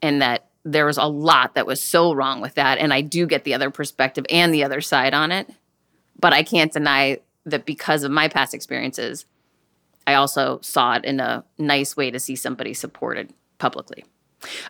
and 0.00 0.22
that 0.22 0.46
there 0.64 0.86
was 0.86 0.98
a 0.98 1.04
lot 1.04 1.54
that 1.54 1.66
was 1.66 1.80
so 1.80 2.12
wrong 2.12 2.40
with 2.40 2.54
that. 2.54 2.78
And 2.78 2.92
I 2.92 3.00
do 3.00 3.26
get 3.26 3.44
the 3.44 3.54
other 3.54 3.70
perspective 3.70 4.26
and 4.28 4.52
the 4.52 4.64
other 4.64 4.80
side 4.80 5.14
on 5.14 5.30
it. 5.30 5.48
But 6.18 6.32
I 6.32 6.42
can't 6.42 6.72
deny 6.72 7.20
that 7.44 7.64
because 7.64 8.02
of 8.02 8.10
my 8.10 8.28
past 8.28 8.52
experiences, 8.52 9.26
I 10.06 10.14
also 10.14 10.58
saw 10.62 10.94
it 10.94 11.04
in 11.04 11.20
a 11.20 11.44
nice 11.56 11.96
way 11.96 12.10
to 12.10 12.18
see 12.18 12.34
somebody 12.34 12.74
supported 12.74 13.32
publicly. 13.58 14.04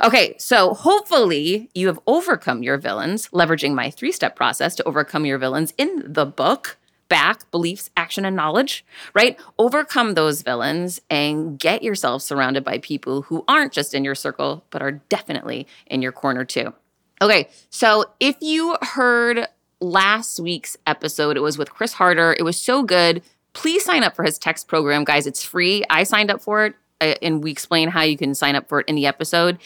Okay, 0.02 0.34
so 0.38 0.74
hopefully 0.74 1.70
you 1.74 1.86
have 1.88 2.00
overcome 2.06 2.62
your 2.62 2.78
villains, 2.78 3.28
leveraging 3.28 3.74
my 3.74 3.90
three 3.90 4.12
step 4.12 4.36
process 4.36 4.74
to 4.76 4.84
overcome 4.84 5.24
your 5.26 5.38
villains 5.38 5.72
in 5.78 6.02
the 6.06 6.26
book 6.26 6.76
back 7.08 7.50
beliefs, 7.50 7.90
action, 7.96 8.24
and 8.24 8.36
knowledge, 8.36 8.84
right? 9.14 9.38
Overcome 9.58 10.14
those 10.14 10.42
villains 10.42 11.00
and 11.08 11.58
get 11.58 11.82
yourself 11.82 12.22
surrounded 12.22 12.64
by 12.64 12.78
people 12.78 13.22
who 13.22 13.44
aren't 13.46 13.72
just 13.72 13.94
in 13.94 14.04
your 14.04 14.14
circle, 14.14 14.64
but 14.70 14.82
are 14.82 14.92
definitely 14.92 15.66
in 15.86 16.02
your 16.02 16.12
corner 16.12 16.44
too. 16.44 16.74
Okay, 17.22 17.48
so 17.70 18.04
if 18.20 18.36
you 18.40 18.76
heard 18.82 19.46
last 19.80 20.40
week's 20.40 20.76
episode, 20.86 21.36
it 21.36 21.40
was 21.40 21.58
with 21.58 21.70
Chris 21.72 21.94
Harder. 21.94 22.34
It 22.38 22.42
was 22.42 22.56
so 22.56 22.82
good. 22.82 23.22
Please 23.52 23.84
sign 23.84 24.02
up 24.02 24.14
for 24.14 24.22
his 24.22 24.38
text 24.38 24.68
program, 24.68 25.04
guys. 25.04 25.26
It's 25.26 25.42
free. 25.42 25.82
I 25.88 26.02
signed 26.02 26.30
up 26.30 26.42
for 26.42 26.66
it 26.66 26.74
Uh, 27.00 27.14
and 27.22 27.42
we 27.42 27.50
explain 27.50 27.88
how 27.88 28.02
you 28.02 28.16
can 28.16 28.34
sign 28.34 28.56
up 28.56 28.68
for 28.68 28.80
it 28.80 28.88
in 28.88 28.94
the 28.94 29.06
episode. 29.06 29.58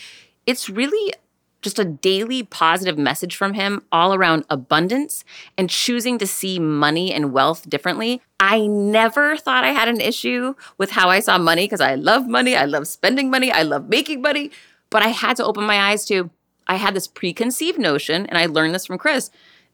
It's 0.47 0.69
really 0.69 1.14
just 1.62 1.79
a 1.79 1.85
daily 1.85 2.43
positive 2.43 2.97
message 2.97 3.37
from 3.37 3.55
him 3.55 3.83
all 3.93 4.14
around 4.14 4.45
abundance 4.49 5.25
and 5.59 5.69
choosing 5.69 6.19
to 6.19 6.27
see 6.27 6.59
money 6.59 7.12
and 7.12 7.33
wealth 7.33 7.69
differently. 7.69 8.23
I 8.38 8.66
never 8.66 9.37
thought 9.37 9.64
I 9.64 9.73
had 9.73 9.88
an 9.88 10.01
issue 10.01 10.55
with 10.79 10.93
how 10.93 11.11
I 11.11 11.21
saw 11.21 11.37
money 11.37 11.64
because 11.64 11.81
I 11.83 11.97
love 11.97 12.27
money, 12.27 12.57
I 12.57 12.64
love 12.64 12.87
spending 12.87 13.31
money, 13.31 13.53
I 13.53 13.62
love 13.62 13.88
making 13.88 14.23
money, 14.23 14.51
but 14.88 15.03
I 15.03 15.09
had 15.09 15.37
to 15.37 15.45
open 15.45 15.64
my 15.64 15.90
eyes 15.90 16.05
to 16.07 16.31
I 16.66 16.77
had 16.77 16.95
this 16.95 17.09
preconceived 17.09 17.79
notion 17.79 18.27
and 18.27 18.38
I 18.38 18.47
learned 18.47 18.75
this 18.75 18.87
from 18.87 18.97
Chris 18.97 19.31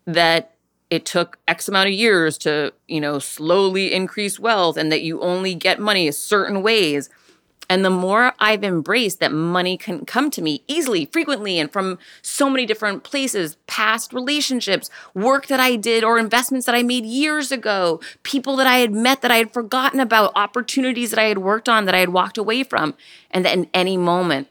that 0.07 0.53
it 0.88 1.05
took 1.05 1.38
X 1.47 1.69
amount 1.69 1.88
of 1.88 1.92
years 1.92 2.38
to, 2.38 2.73
you 2.88 3.01
know, 3.01 3.19
slowly 3.19 3.92
increase 3.92 4.38
wealth 4.38 4.77
and 4.77 4.90
that 4.90 5.03
you 5.03 5.21
only 5.21 5.55
get 5.55 5.79
money 5.79 6.09
a 6.09 6.12
certain 6.12 6.62
ways. 6.62 7.11
And 7.68 7.85
the 7.85 7.90
more 7.90 8.33
I've 8.38 8.62
embraced 8.62 9.20
that 9.20 9.33
money 9.33 9.76
can 9.76 10.05
come 10.05 10.31
to 10.31 10.42
me 10.42 10.62
easily, 10.68 11.07
frequently, 11.07 11.59
and 11.59 11.72
from 11.72 11.98
so 12.22 12.48
many 12.48 12.64
different 12.64 13.02
places 13.02 13.57
past 13.66 14.12
relationships, 14.12 14.88
work 15.14 15.48
that 15.48 15.59
I 15.59 15.76
did, 15.76 16.05
or 16.05 16.18
investments 16.18 16.66
that 16.66 16.74
I 16.74 16.83
made 16.83 17.05
years 17.05 17.50
ago, 17.50 18.00
people 18.22 18.57
that 18.57 18.66
I 18.66 18.79
had 18.79 18.92
met 18.92 19.20
that 19.22 19.31
I 19.31 19.37
had 19.37 19.52
forgotten 19.52 19.98
about, 19.98 20.33
opportunities 20.37 21.11
that 21.11 21.18
I 21.18 21.24
had 21.24 21.38
worked 21.38 21.68
on 21.68 21.87
that 21.87 21.94
I 21.94 21.98
had 21.98 22.11
walked 22.11 22.38
away 22.38 22.62
from, 22.62 22.94
and 23.31 23.44
that 23.44 23.57
in 23.57 23.68
any 23.74 23.96
moment, 23.96 24.48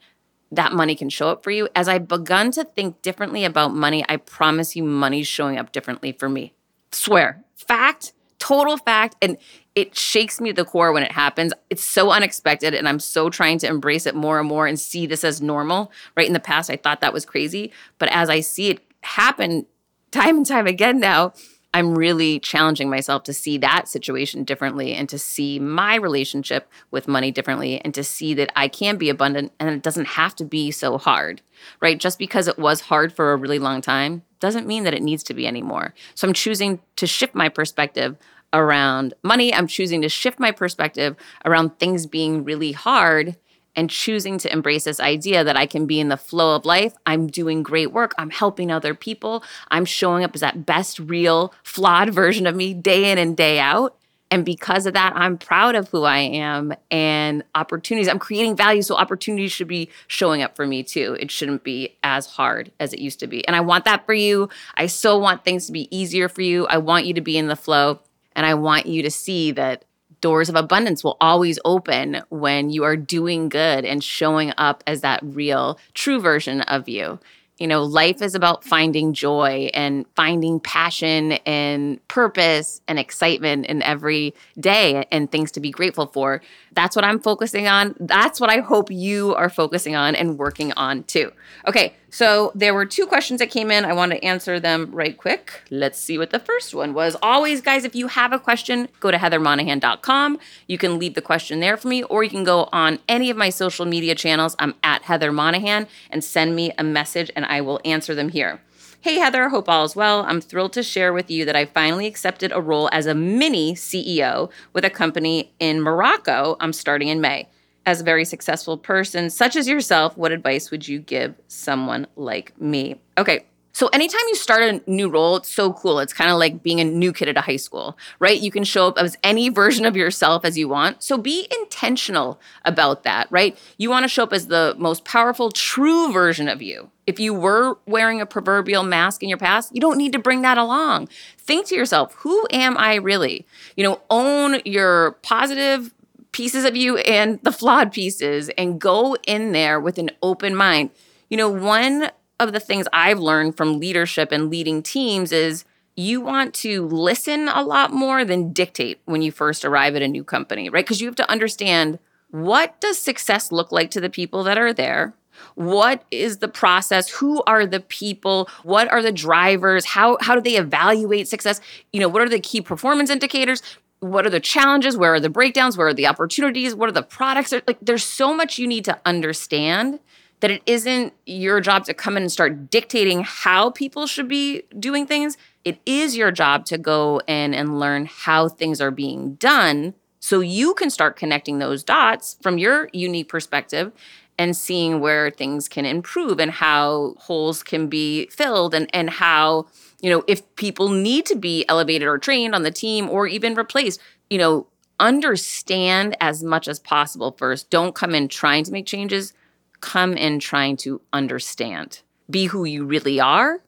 that 0.52 0.74
money 0.74 0.96
can 0.96 1.10
show 1.10 1.30
up 1.30 1.44
for 1.44 1.52
you. 1.52 1.68
As 1.76 1.88
I've 1.88 2.08
begun 2.08 2.52
to 2.52 2.64
think 2.64 3.02
differently 3.02 3.46
about 3.46 3.74
money, 3.74 4.04
I 4.08 4.18
promise 4.18 4.76
you, 4.76 4.84
money's 4.84 5.28
showing 5.28 5.58
up 5.58 5.72
differently 5.72 6.12
for 6.12 6.30
me. 6.30 6.54
Swear. 6.92 7.44
Fact, 7.56 8.14
total 8.40 8.78
fact. 8.78 9.16
And 9.22 9.38
it 9.76 9.96
shakes 9.96 10.40
me 10.40 10.50
to 10.50 10.56
the 10.56 10.66
core 10.66 10.94
when 10.94 11.04
it 11.04 11.12
happens. 11.12 11.54
It's 11.70 11.84
so 11.84 12.12
unexpected, 12.12 12.74
and 12.74 12.88
I'm 12.88 13.00
so 13.00 13.30
trying 13.30 13.60
to 13.60 13.68
embrace 13.68 14.06
it 14.06 14.16
more 14.16 14.40
and 14.40 14.48
more 14.48 14.68
and 14.68 14.80
see 14.80 15.06
this 15.06 15.24
as 15.24 15.42
normal. 15.42 15.92
Right 16.16 16.28
in 16.28 16.34
the 16.34 16.40
past, 16.40 16.70
I 16.70 16.78
thought 16.78 17.02
that 17.02 17.14
was 17.14 17.26
crazy, 17.26 17.72
but 18.00 18.10
as 18.12 18.30
I 18.30 18.40
see 18.40 18.70
it 18.70 18.80
happen 19.02 19.66
time 20.12 20.38
and 20.38 20.46
time 20.46 20.66
again 20.66 21.00
now, 21.00 21.34
I'm 21.74 21.94
really 21.94 22.40
challenging 22.40 22.90
myself 22.90 23.24
to 23.24 23.34
see 23.34 23.58
that 23.58 23.90
situation 23.90 24.46
differently 24.46 24.94
and 24.94 25.10
to 25.10 25.20
see 25.20 25.60
my 25.60 25.96
relationship 25.96 26.70
with 26.90 27.10
money 27.10 27.32
differently 27.32 27.82
and 27.82 27.94
to 27.96 28.04
see 28.04 28.34
that 28.36 28.50
I 28.56 28.70
can 28.70 28.96
be 28.96 29.10
abundant 29.10 29.52
and 29.60 29.70
it 29.70 29.82
doesn't 29.82 30.06
have 30.06 30.38
to 30.38 30.46
be 30.46 30.72
so 30.72 30.98
hard, 30.98 31.42
right? 31.82 32.00
Just 32.00 32.18
because 32.18 32.48
it 32.48 32.58
was 32.58 32.80
hard 32.80 33.12
for 33.12 33.34
a 33.34 33.36
really 33.36 33.60
long 33.60 33.82
time 33.82 34.22
doesn't 34.40 34.68
mean 34.68 34.86
that 34.86 34.94
it 34.94 35.04
needs 35.04 35.22
to 35.24 35.34
be 35.34 35.46
anymore. 35.46 35.94
So 36.14 36.26
I'm 36.26 36.34
choosing 36.34 36.80
to 36.96 37.06
shift 37.06 37.36
my 37.36 37.50
perspective 37.50 38.16
around 38.56 39.14
money. 39.24 39.54
I'm 39.54 39.68
choosing 39.68 40.02
to 40.02 40.10
shift 40.10 40.40
my 40.40 40.52
perspective 40.52 41.16
around 41.44 41.78
things 41.78 42.06
being 42.08 42.44
really 42.44 42.72
hard 42.72 43.36
and 43.76 43.90
choosing 43.90 44.38
to 44.40 44.52
embrace 44.52 44.86
this 44.86 45.00
idea 45.00 45.44
that 45.44 45.58
I 45.58 45.66
can 45.66 45.86
be 45.86 46.00
in 46.00 46.08
the 46.08 46.18
flow 46.18 46.56
of 46.56 46.66
life. 46.66 46.94
I'm 47.06 47.28
doing 47.28 47.62
great 47.62 47.92
work. 47.92 48.14
I'm 48.18 48.30
helping 48.30 48.72
other 48.72 48.96
people. 48.96 49.44
I'm 49.70 49.86
showing 49.86 50.24
up 50.24 50.34
as 50.34 50.42
that 50.42 50.66
best, 50.66 50.98
real, 51.00 51.54
flawed 51.64 52.14
version 52.14 52.48
of 52.48 52.56
me 52.56 52.74
day 52.74 53.12
in 53.12 53.18
and 53.18 53.36
day 53.36 53.60
out. 53.60 53.98
And 54.32 54.44
because 54.44 54.86
of 54.86 54.94
that, 54.94 55.14
I'm 55.16 55.38
proud 55.38 55.76
of 55.76 55.90
who 55.90 56.04
I 56.04 56.18
am 56.18 56.74
and 56.90 57.44
opportunities. 57.54 58.08
I'm 58.08 58.20
creating 58.20 58.56
value. 58.56 58.82
So 58.82 58.96
opportunities 58.96 59.52
should 59.52 59.68
be 59.68 59.90
showing 60.08 60.42
up 60.42 60.56
for 60.56 60.66
me 60.66 60.84
too. 60.84 61.16
It 61.20 61.30
shouldn't 61.30 61.64
be 61.64 61.96
as 62.04 62.26
hard 62.26 62.72
as 62.80 62.92
it 62.92 63.00
used 63.00 63.20
to 63.20 63.28
be. 63.28 63.46
And 63.48 63.56
I 63.56 63.62
want 63.62 63.86
that 63.86 64.06
for 64.06 64.14
you. 64.14 64.50
I 64.76 64.88
so 64.88 65.18
want 65.18 65.46
things 65.46 65.68
to 65.68 65.72
be 65.72 65.96
easier 65.96 66.28
for 66.28 66.42
you. 66.42 66.66
I 66.68 66.80
want 66.80 67.06
you 67.06 67.14
to 67.14 67.22
be 67.22 67.38
in 67.38 67.48
the 67.48 67.56
flow. 67.56 68.00
And 68.36 68.46
I 68.46 68.54
want 68.54 68.86
you 68.86 69.04
to 69.04 69.12
see 69.12 69.52
that 69.52 69.86
doors 70.22 70.50
of 70.50 70.56
abundance 70.56 71.04
will 71.04 71.18
always 71.22 71.60
open 71.66 72.22
when 72.30 72.70
you 72.70 72.84
are 72.84 72.98
doing 72.98 73.50
good 73.50 73.86
and 73.86 74.04
showing 74.04 74.54
up 74.58 74.84
as 74.88 75.02
that 75.02 75.20
real, 75.24 75.80
true 75.94 76.20
version 76.20 76.62
of 76.62 76.90
you 76.90 77.20
you 77.58 77.68
know, 77.68 77.84
life 77.84 78.22
is 78.22 78.36
about 78.36 78.66
finding 78.66 79.14
joy 79.14 79.70
and 79.74 80.06
finding 80.16 80.60
passion 80.60 81.34
and 81.46 82.06
purpose 82.10 82.82
and 82.88 83.00
excitement 83.00 83.66
in 83.68 83.82
every 83.82 84.34
day 84.60 85.06
and 85.12 85.32
things 85.32 85.54
to 85.54 85.62
be 85.62 85.72
grateful 85.72 86.08
for. 86.08 86.42
That's 86.74 86.96
what 86.96 87.06
I'm 87.06 87.20
focusing 87.20 87.68
on. 87.68 87.96
That's 88.00 88.42
what 88.42 88.50
I 88.50 88.60
hope 88.60 88.92
you 88.92 89.34
are 89.36 89.50
focusing 89.50 89.96
on 89.96 90.16
and 90.16 90.38
working 90.38 90.74
on 90.74 91.04
too. 91.04 91.32
Okay, 91.66 91.94
so 92.16 92.54
there 92.56 92.74
were 92.74 92.86
two 92.86 93.06
questions 93.06 93.40
that 93.40 93.50
came 93.50 93.70
in. 93.70 93.84
I 93.84 93.92
want 93.92 94.14
to 94.14 94.24
answer 94.24 94.58
them 94.58 94.90
right 94.94 95.18
quick. 95.18 95.64
Let's 95.70 96.00
see 96.00 96.18
what 96.18 96.30
the 96.30 96.40
first 96.40 96.74
one 96.74 96.94
was. 96.94 97.18
Always, 97.22 97.60
guys, 97.60 97.84
if 97.84 97.94
you 97.94 98.08
have 98.08 98.32
a 98.32 98.40
question, 98.40 98.88
go 99.02 99.12
to 99.12 99.18
heathermonahan.com. 99.18 100.40
You 100.66 100.78
can 100.78 100.98
leave 100.98 101.16
the 101.16 101.22
question 101.22 101.60
there 101.60 101.76
for 101.76 101.90
me, 101.90 102.04
or 102.04 102.24
you 102.24 102.30
can 102.30 102.46
go 102.46 102.70
on 102.72 103.00
any 103.10 103.30
of 103.30 103.36
my 103.36 103.50
social 103.50 103.86
media 103.86 104.16
channels. 104.16 104.56
I'm 104.60 104.76
at 104.82 105.02
Heather 105.02 105.34
Monahan 105.34 105.88
and 106.10 106.24
send 106.24 106.56
me 106.56 106.72
a 106.78 106.86
message 106.86 107.32
and 107.36 107.44
I 107.48 107.60
will 107.60 107.82
answer 107.84 108.16
them 108.16 108.30
here. 108.30 108.62
Hey 109.02 109.16
Heather, 109.16 109.50
hope 109.50 109.68
all 109.68 109.84
is 109.84 109.94
well. 109.94 110.24
I'm 110.26 110.40
thrilled 110.40 110.72
to 110.74 110.84
share 110.84 111.12
with 111.12 111.30
you 111.30 111.44
that 111.44 111.56
I 111.58 111.66
finally 111.66 112.08
accepted 112.08 112.54
a 112.54 112.62
role 112.62 112.88
as 112.94 113.08
a 113.08 113.14
mini 113.14 113.74
CEO 113.76 114.50
with 114.72 114.86
a 114.86 114.90
company 114.90 115.52
in 115.60 115.82
Morocco. 115.82 116.56
I'm 116.62 116.72
starting 116.72 117.10
in 117.10 117.20
May. 117.20 117.50
As 117.86 118.02
a 118.02 118.04
very 118.04 118.26
successful 118.26 118.78
person, 118.78 119.30
such 119.30 119.56
as 119.56 119.68
yourself, 119.68 120.18
what 120.18 120.32
advice 120.32 120.72
would 120.72 120.88
you 120.88 121.00
give 121.00 121.36
someone 121.48 122.08
like 122.16 122.60
me? 122.60 122.96
Okay, 123.18 123.46
So 123.76 123.88
anytime 123.88 124.22
you 124.30 124.36
start 124.36 124.62
a 124.64 124.90
new 124.90 125.10
role, 125.10 125.36
it's 125.36 125.54
so 125.54 125.74
cool. 125.74 126.00
It's 126.00 126.14
kind 126.14 126.32
of 126.32 126.38
like 126.38 126.64
being 126.64 126.80
a 126.80 126.86
new 126.86 127.12
kid 127.12 127.28
at 127.28 127.36
a 127.36 127.42
high 127.42 127.58
school, 127.58 127.98
right? 128.20 128.40
You 128.40 128.50
can 128.50 128.64
show 128.64 128.88
up 128.88 128.98
as 128.98 129.18
any 129.22 129.50
version 129.62 129.86
of 129.86 129.98
yourself 129.98 130.46
as 130.46 130.58
you 130.58 130.70
want. 130.70 131.04
So 131.04 131.18
be 131.18 131.46
intentional 131.60 132.40
about 132.64 133.04
that, 133.04 133.28
right? 133.30 133.58
You 133.78 133.90
want 133.90 134.06
to 134.06 134.08
show 134.08 134.24
up 134.24 134.32
as 134.32 134.48
the 134.48 134.76
most 134.78 135.04
powerful, 135.04 135.52
true 135.52 136.14
version 136.14 136.48
of 136.48 136.62
you. 136.62 136.90
If 137.06 137.20
you 137.20 137.34
were 137.34 137.78
wearing 137.86 138.22
a 138.22 138.26
proverbial 138.26 138.84
mask 138.84 139.22
in 139.22 139.28
your 139.28 139.38
past, 139.38 139.76
you 139.76 139.82
don't 139.82 139.98
need 139.98 140.14
to 140.14 140.20
bring 140.20 140.42
that 140.44 140.58
along. 140.58 141.10
Think 141.38 141.68
to 141.68 141.76
yourself, 141.76 142.14
who 142.20 142.48
am 142.52 142.78
I 142.78 142.96
really? 142.96 143.46
You 143.76 143.84
know, 143.84 144.02
own 144.10 144.62
your 144.64 145.18
positive 145.22 145.94
pieces 146.36 146.66
of 146.66 146.76
you 146.76 146.98
and 146.98 147.40
the 147.44 147.52
flawed 147.52 147.94
pieces 147.94 148.50
and 148.58 148.82
go 148.82 149.16
in 149.26 149.54
there 149.54 149.80
with 149.80 149.98
an 149.98 150.12
open 150.22 150.54
mind. 150.54 150.90
You 151.30 151.38
know, 151.38 151.48
one 151.48 152.12
of 152.42 152.52
the 152.52 152.60
things 152.60 152.88
I've 152.92 153.20
learned 153.20 153.56
from 153.56 153.80
leadership 153.80 154.34
and 154.34 154.50
leading 154.50 154.84
teams 154.84 155.32
is 155.32 155.64
you 155.96 156.20
want 156.20 156.54
to 156.56 156.88
listen 156.88 157.48
a 157.48 157.64
lot 157.64 157.94
more 157.94 158.26
than 158.26 158.52
dictate 158.52 159.00
when 159.06 159.22
you 159.22 159.32
first 159.32 159.64
arrive 159.64 159.96
at 159.96 160.02
a 160.02 160.10
new 160.10 160.26
company, 160.26 160.70
right? 160.70 160.84
Because 160.84 161.00
you 161.00 161.08
have 161.08 161.16
to 161.16 161.32
understand 161.32 162.00
what 162.32 162.82
does 162.82 162.98
success 163.00 163.50
look 163.50 163.72
like 163.72 163.90
to 163.92 164.02
the 164.02 164.10
people 164.10 164.44
that 164.44 164.58
are 164.58 164.74
there? 164.74 165.16
What 165.56 166.04
is 166.12 166.40
the 166.40 166.50
process? 166.50 167.10
Who 167.12 167.44
are 167.44 167.66
the 167.66 167.80
people? 167.80 168.50
What 168.64 168.92
are 168.92 169.02
the 169.02 169.12
drivers? 169.12 169.86
How 169.86 170.18
how 170.20 170.36
do 170.36 170.42
they 170.42 170.58
evaluate 170.58 171.30
success? 171.30 171.62
You 171.94 172.02
know, 172.02 172.10
what 172.10 172.22
are 172.22 172.30
the 172.30 172.40
key 172.40 172.60
performance 172.62 173.10
indicators? 173.10 173.62
What 174.06 174.26
are 174.26 174.30
the 174.30 174.40
challenges? 174.40 174.96
Where 174.96 175.16
are 175.16 175.20
the 175.20 175.30
breakdowns? 175.30 175.78
Where 175.78 175.88
are 175.88 175.94
the 175.94 176.08
opportunities? 176.08 176.76
What 176.76 176.90
are 176.90 176.94
the 176.94 177.04
products? 177.04 177.52
Like 177.52 177.80
there's 177.82 178.04
so 178.04 178.36
much 178.36 178.60
you 178.60 178.68
need 178.68 178.86
to 178.86 179.00
understand 179.06 180.00
that 180.42 180.52
it 180.52 180.62
isn't 180.66 181.14
your 181.26 181.60
job 181.60 181.86
to 181.86 181.94
come 181.94 182.18
in 182.18 182.24
and 182.24 182.32
start 182.32 182.70
dictating 182.70 183.24
how 183.26 183.72
people 183.72 184.06
should 184.06 184.28
be 184.28 184.64
doing 184.78 185.08
things. 185.08 185.38
It 185.64 185.80
is 185.86 186.16
your 186.16 186.32
job 186.32 186.66
to 186.66 186.78
go 186.78 187.20
in 187.26 187.54
and 187.54 187.80
learn 187.80 188.06
how 188.06 188.50
things 188.50 188.80
are 188.80 188.92
being 188.92 189.36
done 189.36 189.96
so 190.20 190.40
you 190.40 190.76
can 190.76 190.90
start 190.90 191.16
connecting 191.16 191.58
those 191.58 191.84
dots 191.84 192.38
from 192.42 192.58
your 192.58 192.90
unique 192.94 193.30
perspective 193.30 193.92
and 194.38 194.56
seeing 194.56 195.00
where 195.00 195.32
things 195.32 195.68
can 195.68 195.86
improve 195.86 196.40
and 196.40 196.52
how 196.52 197.16
holes 197.18 197.64
can 197.64 197.88
be 197.88 198.28
filled 198.28 198.74
and, 198.74 198.90
and 198.94 199.10
how, 199.10 199.66
you 200.06 200.12
know, 200.12 200.24
if 200.28 200.56
people 200.56 200.90
need 200.90 201.26
to 201.26 201.36
be 201.36 201.66
elevated 201.68 202.08
or 202.08 202.20
trained 202.20 202.54
on 202.54 202.62
the 202.62 202.70
team 202.70 203.10
or 203.10 203.26
even 203.26 203.56
replaced, 203.56 204.00
you 204.30 204.38
know, 204.38 204.68
understand 205.00 206.16
as 206.22 206.44
much 206.44 206.68
as 206.68 206.78
possible 206.78 207.36
first. 207.40 207.72
Don't 207.72 207.96
come 207.96 208.14
in 208.14 208.28
trying 208.28 208.64
to 208.66 208.72
make 208.72 208.86
changes 208.86 209.34
come 209.82 210.14
in 210.14 210.40
trying 210.40 210.78
to 210.78 211.02
understand. 211.12 212.02
Be 212.30 212.46
who 212.46 212.66
you 212.66 212.86
really 212.86 213.20
are, 213.20 213.64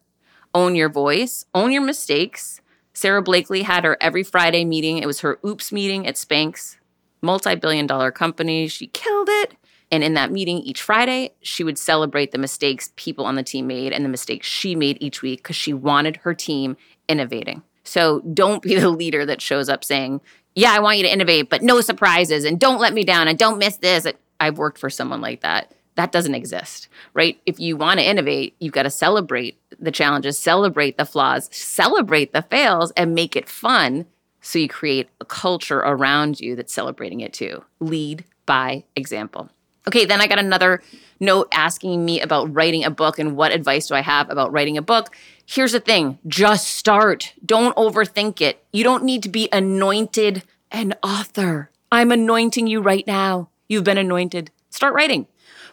own 0.54 0.76
your 0.76 0.90
voice, 0.90 1.46
own 1.56 1.72
your 1.72 1.82
mistakes. 1.82 2.62
Sara 2.94 3.24
Blakely 3.24 3.64
had 3.64 3.84
her 3.84 3.98
every 4.00 4.24
Friday 4.24 4.64
meeting. 4.64 5.00
It 5.00 5.08
was 5.08 5.22
her 5.22 5.40
oops 5.44 5.72
meeting 5.72 6.06
at 6.06 6.16
Spanx, 6.16 6.78
multi 7.22 7.56
billion 7.56 7.88
dollar 7.88 8.12
company. 8.12 8.68
She 8.68 8.88
killed 8.88 9.30
it. 9.30 9.56
And 9.92 10.04
in 10.04 10.16
that 10.16 10.32
meeting 10.32 10.58
each 10.60 10.82
Friday, 10.82 11.34
she 11.42 11.64
would 11.64 11.78
celebrate 11.78 12.32
the 12.32 12.38
mistakes 12.38 12.92
people 12.96 13.26
on 13.26 13.36
the 13.36 13.44
team 13.44 13.68
made 13.68 13.94
and 13.94 14.04
the 14.04 14.10
mistakes 14.10 14.46
she 14.46 14.76
made 14.76 14.98
each 15.00 15.22
week 15.22 15.40
because 15.40 15.56
she 15.56 15.74
wanted 15.74 16.18
her 16.18 16.34
team 16.34 16.76
innovating. 17.08 17.64
So 17.84 18.20
don't 18.34 18.62
be 18.62 18.76
the 18.76 18.90
leader 18.90 19.26
that 19.26 19.42
shows 19.42 19.70
up 19.70 19.86
saying, 19.86 20.22
Yeah, 20.56 20.74
I 20.74 20.80
want 20.80 20.98
you 20.98 21.04
to 21.04 21.14
innovate, 21.14 21.50
but 21.50 21.62
no 21.62 21.80
surprises 21.82 22.44
and 22.44 22.60
don't 22.60 22.82
let 22.82 22.94
me 22.94 23.04
down 23.04 23.28
and 23.28 23.38
don't 23.38 23.60
miss 23.60 23.78
this. 23.78 24.06
I've 24.40 24.58
worked 24.58 24.78
for 24.78 24.90
someone 24.90 25.22
like 25.22 25.42
that 25.42 25.72
that 25.98 26.12
doesn't 26.12 26.36
exist, 26.36 26.88
right? 27.16 27.42
If 27.46 27.60
you 27.60 27.76
want 27.76 28.00
to 28.00 28.06
innovate, 28.08 28.56
you've 28.60 28.74
got 28.74 28.84
to 28.84 28.90
celebrate 28.92 29.60
the 29.80 29.92
challenges, 29.92 30.38
celebrate 30.38 30.98
the 30.98 31.06
flaws, 31.06 31.50
celebrate 31.52 32.34
the 32.34 32.44
fails, 32.44 32.92
and 32.92 33.16
make 33.16 33.36
it 33.36 33.50
fun. 33.50 34.06
So 34.40 34.60
you 34.60 34.70
create 34.70 35.10
a 35.20 35.26
culture 35.26 35.80
around 35.80 36.40
you 36.40 36.56
that's 36.56 36.72
celebrating 36.72 37.22
it 37.22 37.34
too. 37.34 37.64
Lead 37.80 38.26
by 38.46 38.86
example. 38.96 39.50
Okay, 39.88 40.06
then 40.06 40.22
I 40.22 40.28
got 40.28 40.40
another 40.40 40.82
note 41.20 41.48
asking 41.52 42.04
me 42.06 42.22
about 42.22 42.54
writing 42.54 42.84
a 42.84 42.92
book 42.92 43.18
and 43.18 43.36
what 43.36 43.52
advice 43.52 43.88
do 43.88 43.96
I 43.96 44.02
have 44.02 44.30
about 44.30 44.52
writing 44.52 44.78
a 44.78 44.82
book. 44.82 45.16
Here's 45.46 45.72
the 45.72 45.80
thing 45.80 46.20
just 46.28 46.68
start. 46.68 47.34
Don't 47.46 47.76
overthink 47.76 48.42
it. 48.42 48.64
You 48.72 48.84
don't 48.84 49.04
need 49.04 49.24
to 49.24 49.30
be 49.30 49.50
anointed 49.52 50.44
an 50.72 50.94
author. 51.02 51.72
I'm 51.92 52.12
anointing 52.12 52.68
you 52.68 52.82
right 52.82 53.08
now. 53.08 53.50
You've 53.70 53.86
been 53.86 53.98
anointed. 53.98 54.52
Start 54.70 54.94
writing 54.94 55.28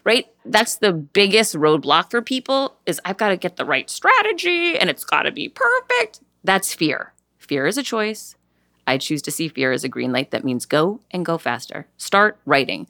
right? 0.04 0.26
That's 0.44 0.76
the 0.76 0.92
biggest 0.92 1.54
roadblock 1.54 2.10
for 2.10 2.22
people 2.22 2.76
is 2.86 3.00
I've 3.04 3.16
got 3.16 3.30
to 3.30 3.36
get 3.36 3.56
the 3.56 3.64
right 3.64 3.88
strategy 3.90 4.78
and 4.78 4.88
it's 4.88 5.04
got 5.04 5.22
to 5.22 5.32
be 5.32 5.48
perfect. 5.48 6.20
That's 6.44 6.74
fear. 6.74 7.12
Fear 7.38 7.66
is 7.66 7.78
a 7.78 7.82
choice. 7.82 8.36
I 8.86 8.98
choose 8.98 9.22
to 9.22 9.30
see 9.30 9.48
fear 9.48 9.72
as 9.72 9.82
a 9.82 9.88
green 9.88 10.12
light 10.12 10.30
that 10.30 10.44
means 10.44 10.66
go 10.66 11.00
and 11.10 11.24
go 11.24 11.38
faster. 11.38 11.86
Start 11.96 12.38
writing. 12.44 12.86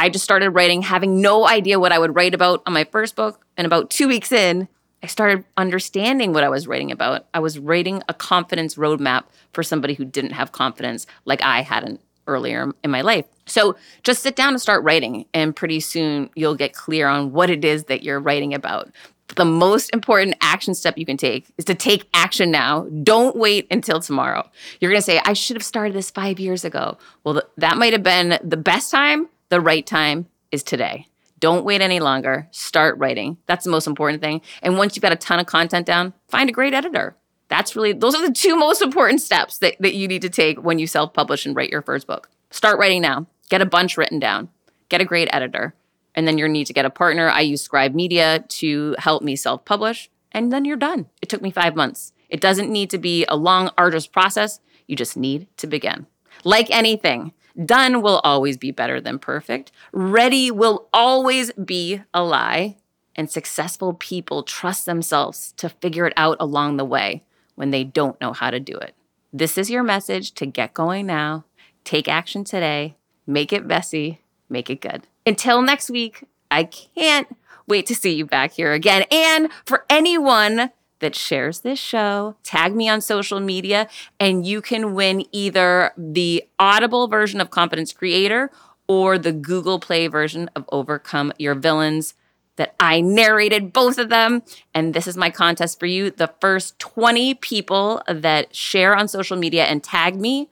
I 0.00 0.08
just 0.08 0.24
started 0.24 0.50
writing, 0.50 0.80
having 0.80 1.20
no 1.20 1.46
idea 1.46 1.78
what 1.78 1.92
I 1.92 1.98
would 1.98 2.16
write 2.16 2.32
about 2.32 2.62
on 2.66 2.72
my 2.72 2.84
first 2.84 3.16
book. 3.16 3.44
And 3.58 3.66
about 3.66 3.90
two 3.90 4.08
weeks 4.08 4.32
in, 4.32 4.66
I 5.02 5.06
started 5.08 5.44
understanding 5.58 6.32
what 6.32 6.42
I 6.42 6.48
was 6.48 6.66
writing 6.66 6.90
about. 6.90 7.26
I 7.34 7.40
was 7.40 7.58
writing 7.58 8.02
a 8.08 8.14
confidence 8.14 8.76
roadmap 8.76 9.24
for 9.52 9.62
somebody 9.62 9.92
who 9.92 10.06
didn't 10.06 10.30
have 10.30 10.52
confidence 10.52 11.06
like 11.26 11.42
I 11.42 11.60
hadn't 11.60 12.00
earlier 12.26 12.72
in 12.82 12.90
my 12.90 13.02
life. 13.02 13.26
So 13.44 13.76
just 14.02 14.22
sit 14.22 14.36
down 14.36 14.54
and 14.54 14.62
start 14.62 14.82
writing, 14.84 15.26
and 15.34 15.54
pretty 15.54 15.80
soon 15.80 16.30
you'll 16.34 16.54
get 16.54 16.72
clear 16.72 17.06
on 17.06 17.32
what 17.32 17.50
it 17.50 17.62
is 17.62 17.84
that 17.84 18.02
you're 18.02 18.20
writing 18.20 18.54
about. 18.54 18.90
The 19.36 19.44
most 19.44 19.90
important 19.92 20.34
action 20.40 20.74
step 20.74 20.96
you 20.96 21.04
can 21.04 21.18
take 21.18 21.46
is 21.58 21.66
to 21.66 21.74
take 21.74 22.08
action 22.14 22.50
now. 22.50 22.86
Don't 23.02 23.36
wait 23.36 23.66
until 23.70 24.00
tomorrow. 24.00 24.48
You're 24.80 24.90
going 24.90 25.02
to 25.02 25.04
say, 25.04 25.20
I 25.26 25.34
should 25.34 25.56
have 25.56 25.62
started 25.62 25.92
this 25.92 26.10
five 26.10 26.40
years 26.40 26.64
ago. 26.64 26.96
Well, 27.22 27.34
th- 27.34 27.46
that 27.58 27.76
might 27.76 27.92
have 27.92 28.02
been 28.02 28.38
the 28.42 28.56
best 28.56 28.90
time. 28.90 29.28
The 29.50 29.60
right 29.60 29.84
time 29.84 30.28
is 30.52 30.62
today. 30.62 31.08
Don't 31.40 31.64
wait 31.64 31.80
any 31.80 31.98
longer. 31.98 32.46
Start 32.52 32.96
writing. 32.98 33.36
That's 33.46 33.64
the 33.64 33.70
most 33.72 33.88
important 33.88 34.22
thing. 34.22 34.42
And 34.62 34.78
once 34.78 34.94
you've 34.94 35.02
got 35.02 35.12
a 35.12 35.16
ton 35.16 35.40
of 35.40 35.46
content 35.46 35.86
down, 35.86 36.14
find 36.28 36.48
a 36.48 36.52
great 36.52 36.72
editor. 36.72 37.16
That's 37.48 37.74
really, 37.74 37.92
those 37.92 38.14
are 38.14 38.24
the 38.24 38.32
two 38.32 38.54
most 38.54 38.80
important 38.80 39.20
steps 39.20 39.58
that, 39.58 39.74
that 39.80 39.96
you 39.96 40.06
need 40.06 40.22
to 40.22 40.28
take 40.28 40.62
when 40.62 40.78
you 40.78 40.86
self 40.86 41.12
publish 41.12 41.46
and 41.46 41.56
write 41.56 41.70
your 41.70 41.82
first 41.82 42.06
book. 42.06 42.30
Start 42.52 42.78
writing 42.78 43.02
now. 43.02 43.26
Get 43.48 43.60
a 43.60 43.66
bunch 43.66 43.96
written 43.96 44.20
down. 44.20 44.50
Get 44.88 45.00
a 45.00 45.04
great 45.04 45.28
editor. 45.32 45.74
And 46.14 46.28
then 46.28 46.38
you 46.38 46.48
need 46.48 46.66
to 46.66 46.72
get 46.72 46.84
a 46.84 46.90
partner. 46.90 47.28
I 47.28 47.40
use 47.40 47.60
Scribe 47.60 47.92
Media 47.92 48.44
to 48.46 48.94
help 48.98 49.24
me 49.24 49.34
self 49.34 49.64
publish. 49.64 50.10
And 50.30 50.52
then 50.52 50.64
you're 50.64 50.76
done. 50.76 51.06
It 51.20 51.28
took 51.28 51.42
me 51.42 51.50
five 51.50 51.74
months. 51.74 52.12
It 52.28 52.40
doesn't 52.40 52.70
need 52.70 52.90
to 52.90 52.98
be 52.98 53.24
a 53.26 53.34
long, 53.34 53.70
arduous 53.76 54.06
process. 54.06 54.60
You 54.86 54.94
just 54.94 55.16
need 55.16 55.48
to 55.56 55.66
begin. 55.66 56.06
Like 56.44 56.70
anything, 56.70 57.32
done 57.64 58.02
will 58.02 58.20
always 58.24 58.56
be 58.56 58.70
better 58.70 59.00
than 59.00 59.18
perfect. 59.18 59.72
Ready 59.92 60.50
will 60.50 60.88
always 60.92 61.52
be 61.52 62.02
a 62.12 62.22
lie. 62.22 62.76
And 63.16 63.30
successful 63.30 63.92
people 63.92 64.42
trust 64.42 64.86
themselves 64.86 65.52
to 65.56 65.68
figure 65.68 66.06
it 66.06 66.12
out 66.16 66.36
along 66.40 66.76
the 66.76 66.84
way 66.84 67.24
when 67.54 67.70
they 67.70 67.84
don't 67.84 68.20
know 68.20 68.32
how 68.32 68.50
to 68.50 68.60
do 68.60 68.76
it. 68.76 68.94
This 69.32 69.58
is 69.58 69.70
your 69.70 69.82
message 69.82 70.32
to 70.32 70.46
get 70.46 70.74
going 70.74 71.06
now, 71.06 71.44
take 71.84 72.08
action 72.08 72.44
today, 72.44 72.96
make 73.26 73.52
it 73.52 73.66
messy, 73.66 74.20
make 74.48 74.70
it 74.70 74.80
good. 74.80 75.06
Until 75.26 75.60
next 75.60 75.90
week, 75.90 76.24
I 76.50 76.64
can't 76.64 77.28
wait 77.66 77.86
to 77.86 77.94
see 77.94 78.14
you 78.14 78.26
back 78.26 78.52
here 78.52 78.72
again. 78.72 79.04
And 79.10 79.50
for 79.64 79.84
anyone 79.88 80.70
that 81.00 81.14
shares 81.14 81.60
this 81.60 81.78
show, 81.78 82.36
tag 82.42 82.74
me 82.74 82.88
on 82.88 83.00
social 83.00 83.40
media, 83.40 83.88
and 84.18 84.46
you 84.46 84.62
can 84.62 84.94
win 84.94 85.24
either 85.32 85.92
the 85.96 86.44
Audible 86.58 87.08
version 87.08 87.40
of 87.40 87.50
Confidence 87.50 87.92
Creator 87.92 88.50
or 88.86 89.18
the 89.18 89.32
Google 89.32 89.78
Play 89.78 90.06
version 90.06 90.50
of 90.54 90.64
Overcome 90.70 91.32
Your 91.38 91.54
Villains 91.54 92.14
that 92.56 92.74
I 92.78 93.00
narrated 93.00 93.72
both 93.72 93.96
of 93.98 94.10
them. 94.10 94.42
And 94.74 94.92
this 94.92 95.06
is 95.06 95.16
my 95.16 95.30
contest 95.30 95.80
for 95.80 95.86
you. 95.86 96.10
The 96.10 96.32
first 96.40 96.78
20 96.78 97.34
people 97.34 98.02
that 98.06 98.54
share 98.54 98.94
on 98.94 99.08
social 99.08 99.36
media 99.36 99.64
and 99.64 99.82
tag 99.82 100.16
me, 100.16 100.50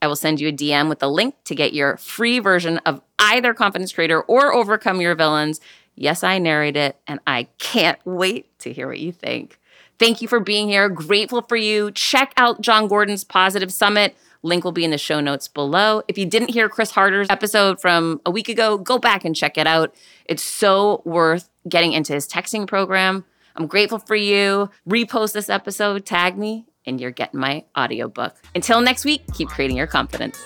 I 0.00 0.06
will 0.06 0.16
send 0.16 0.40
you 0.40 0.48
a 0.48 0.52
DM 0.52 0.88
with 0.88 1.02
a 1.02 1.08
link 1.08 1.34
to 1.44 1.54
get 1.54 1.74
your 1.74 1.98
free 1.98 2.38
version 2.38 2.78
of 2.86 3.02
either 3.18 3.52
Confidence 3.52 3.92
Creator 3.92 4.22
or 4.22 4.54
Overcome 4.54 5.02
Your 5.02 5.14
Villains. 5.14 5.60
Yes, 5.94 6.24
I 6.24 6.38
narrate 6.38 6.78
it, 6.78 6.96
and 7.06 7.20
I 7.26 7.48
can't 7.58 7.98
wait 8.06 8.58
to 8.60 8.72
hear 8.72 8.88
what 8.88 8.98
you 8.98 9.12
think. 9.12 9.59
Thank 10.00 10.22
you 10.22 10.28
for 10.28 10.40
being 10.40 10.70
here. 10.70 10.88
Grateful 10.88 11.42
for 11.42 11.56
you. 11.56 11.90
Check 11.90 12.32
out 12.38 12.62
Jon 12.62 12.88
Gordon's 12.88 13.22
Positive 13.22 13.70
Summit. 13.70 14.16
Link 14.42 14.64
will 14.64 14.72
be 14.72 14.82
in 14.82 14.90
the 14.90 14.96
show 14.96 15.20
notes 15.20 15.46
below. 15.46 16.02
If 16.08 16.16
you 16.16 16.24
didn't 16.24 16.48
hear 16.48 16.70
Chris 16.70 16.90
Harder's 16.90 17.28
episode 17.28 17.82
from 17.82 18.18
a 18.24 18.30
week 18.30 18.48
ago, 18.48 18.78
go 18.78 18.98
back 18.98 19.26
and 19.26 19.36
check 19.36 19.58
it 19.58 19.66
out. 19.66 19.94
It's 20.24 20.42
so 20.42 21.02
worth 21.04 21.50
getting 21.68 21.92
into 21.92 22.14
his 22.14 22.26
texting 22.26 22.66
program. 22.66 23.26
I'm 23.56 23.66
grateful 23.66 23.98
for 23.98 24.16
you. 24.16 24.70
Repost 24.88 25.34
this 25.34 25.50
episode, 25.50 26.06
tag 26.06 26.38
me, 26.38 26.64
and 26.86 26.98
you're 26.98 27.10
getting 27.10 27.38
my 27.38 27.66
audiobook. 27.76 28.34
Until 28.54 28.80
next 28.80 29.04
week, 29.04 29.22
keep 29.34 29.50
creating 29.50 29.76
your 29.76 29.86
confidence. 29.86 30.42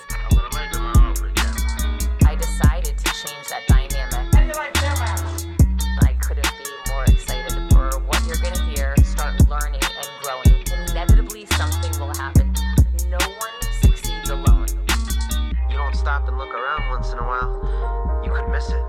while, 17.35 18.21
you 18.23 18.31
could 18.31 18.49
miss 18.49 18.69
it. 18.69 18.83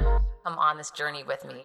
Come 0.44 0.58
on 0.58 0.76
this 0.76 0.90
journey 0.90 1.24
with 1.24 1.44
me. 1.44 1.64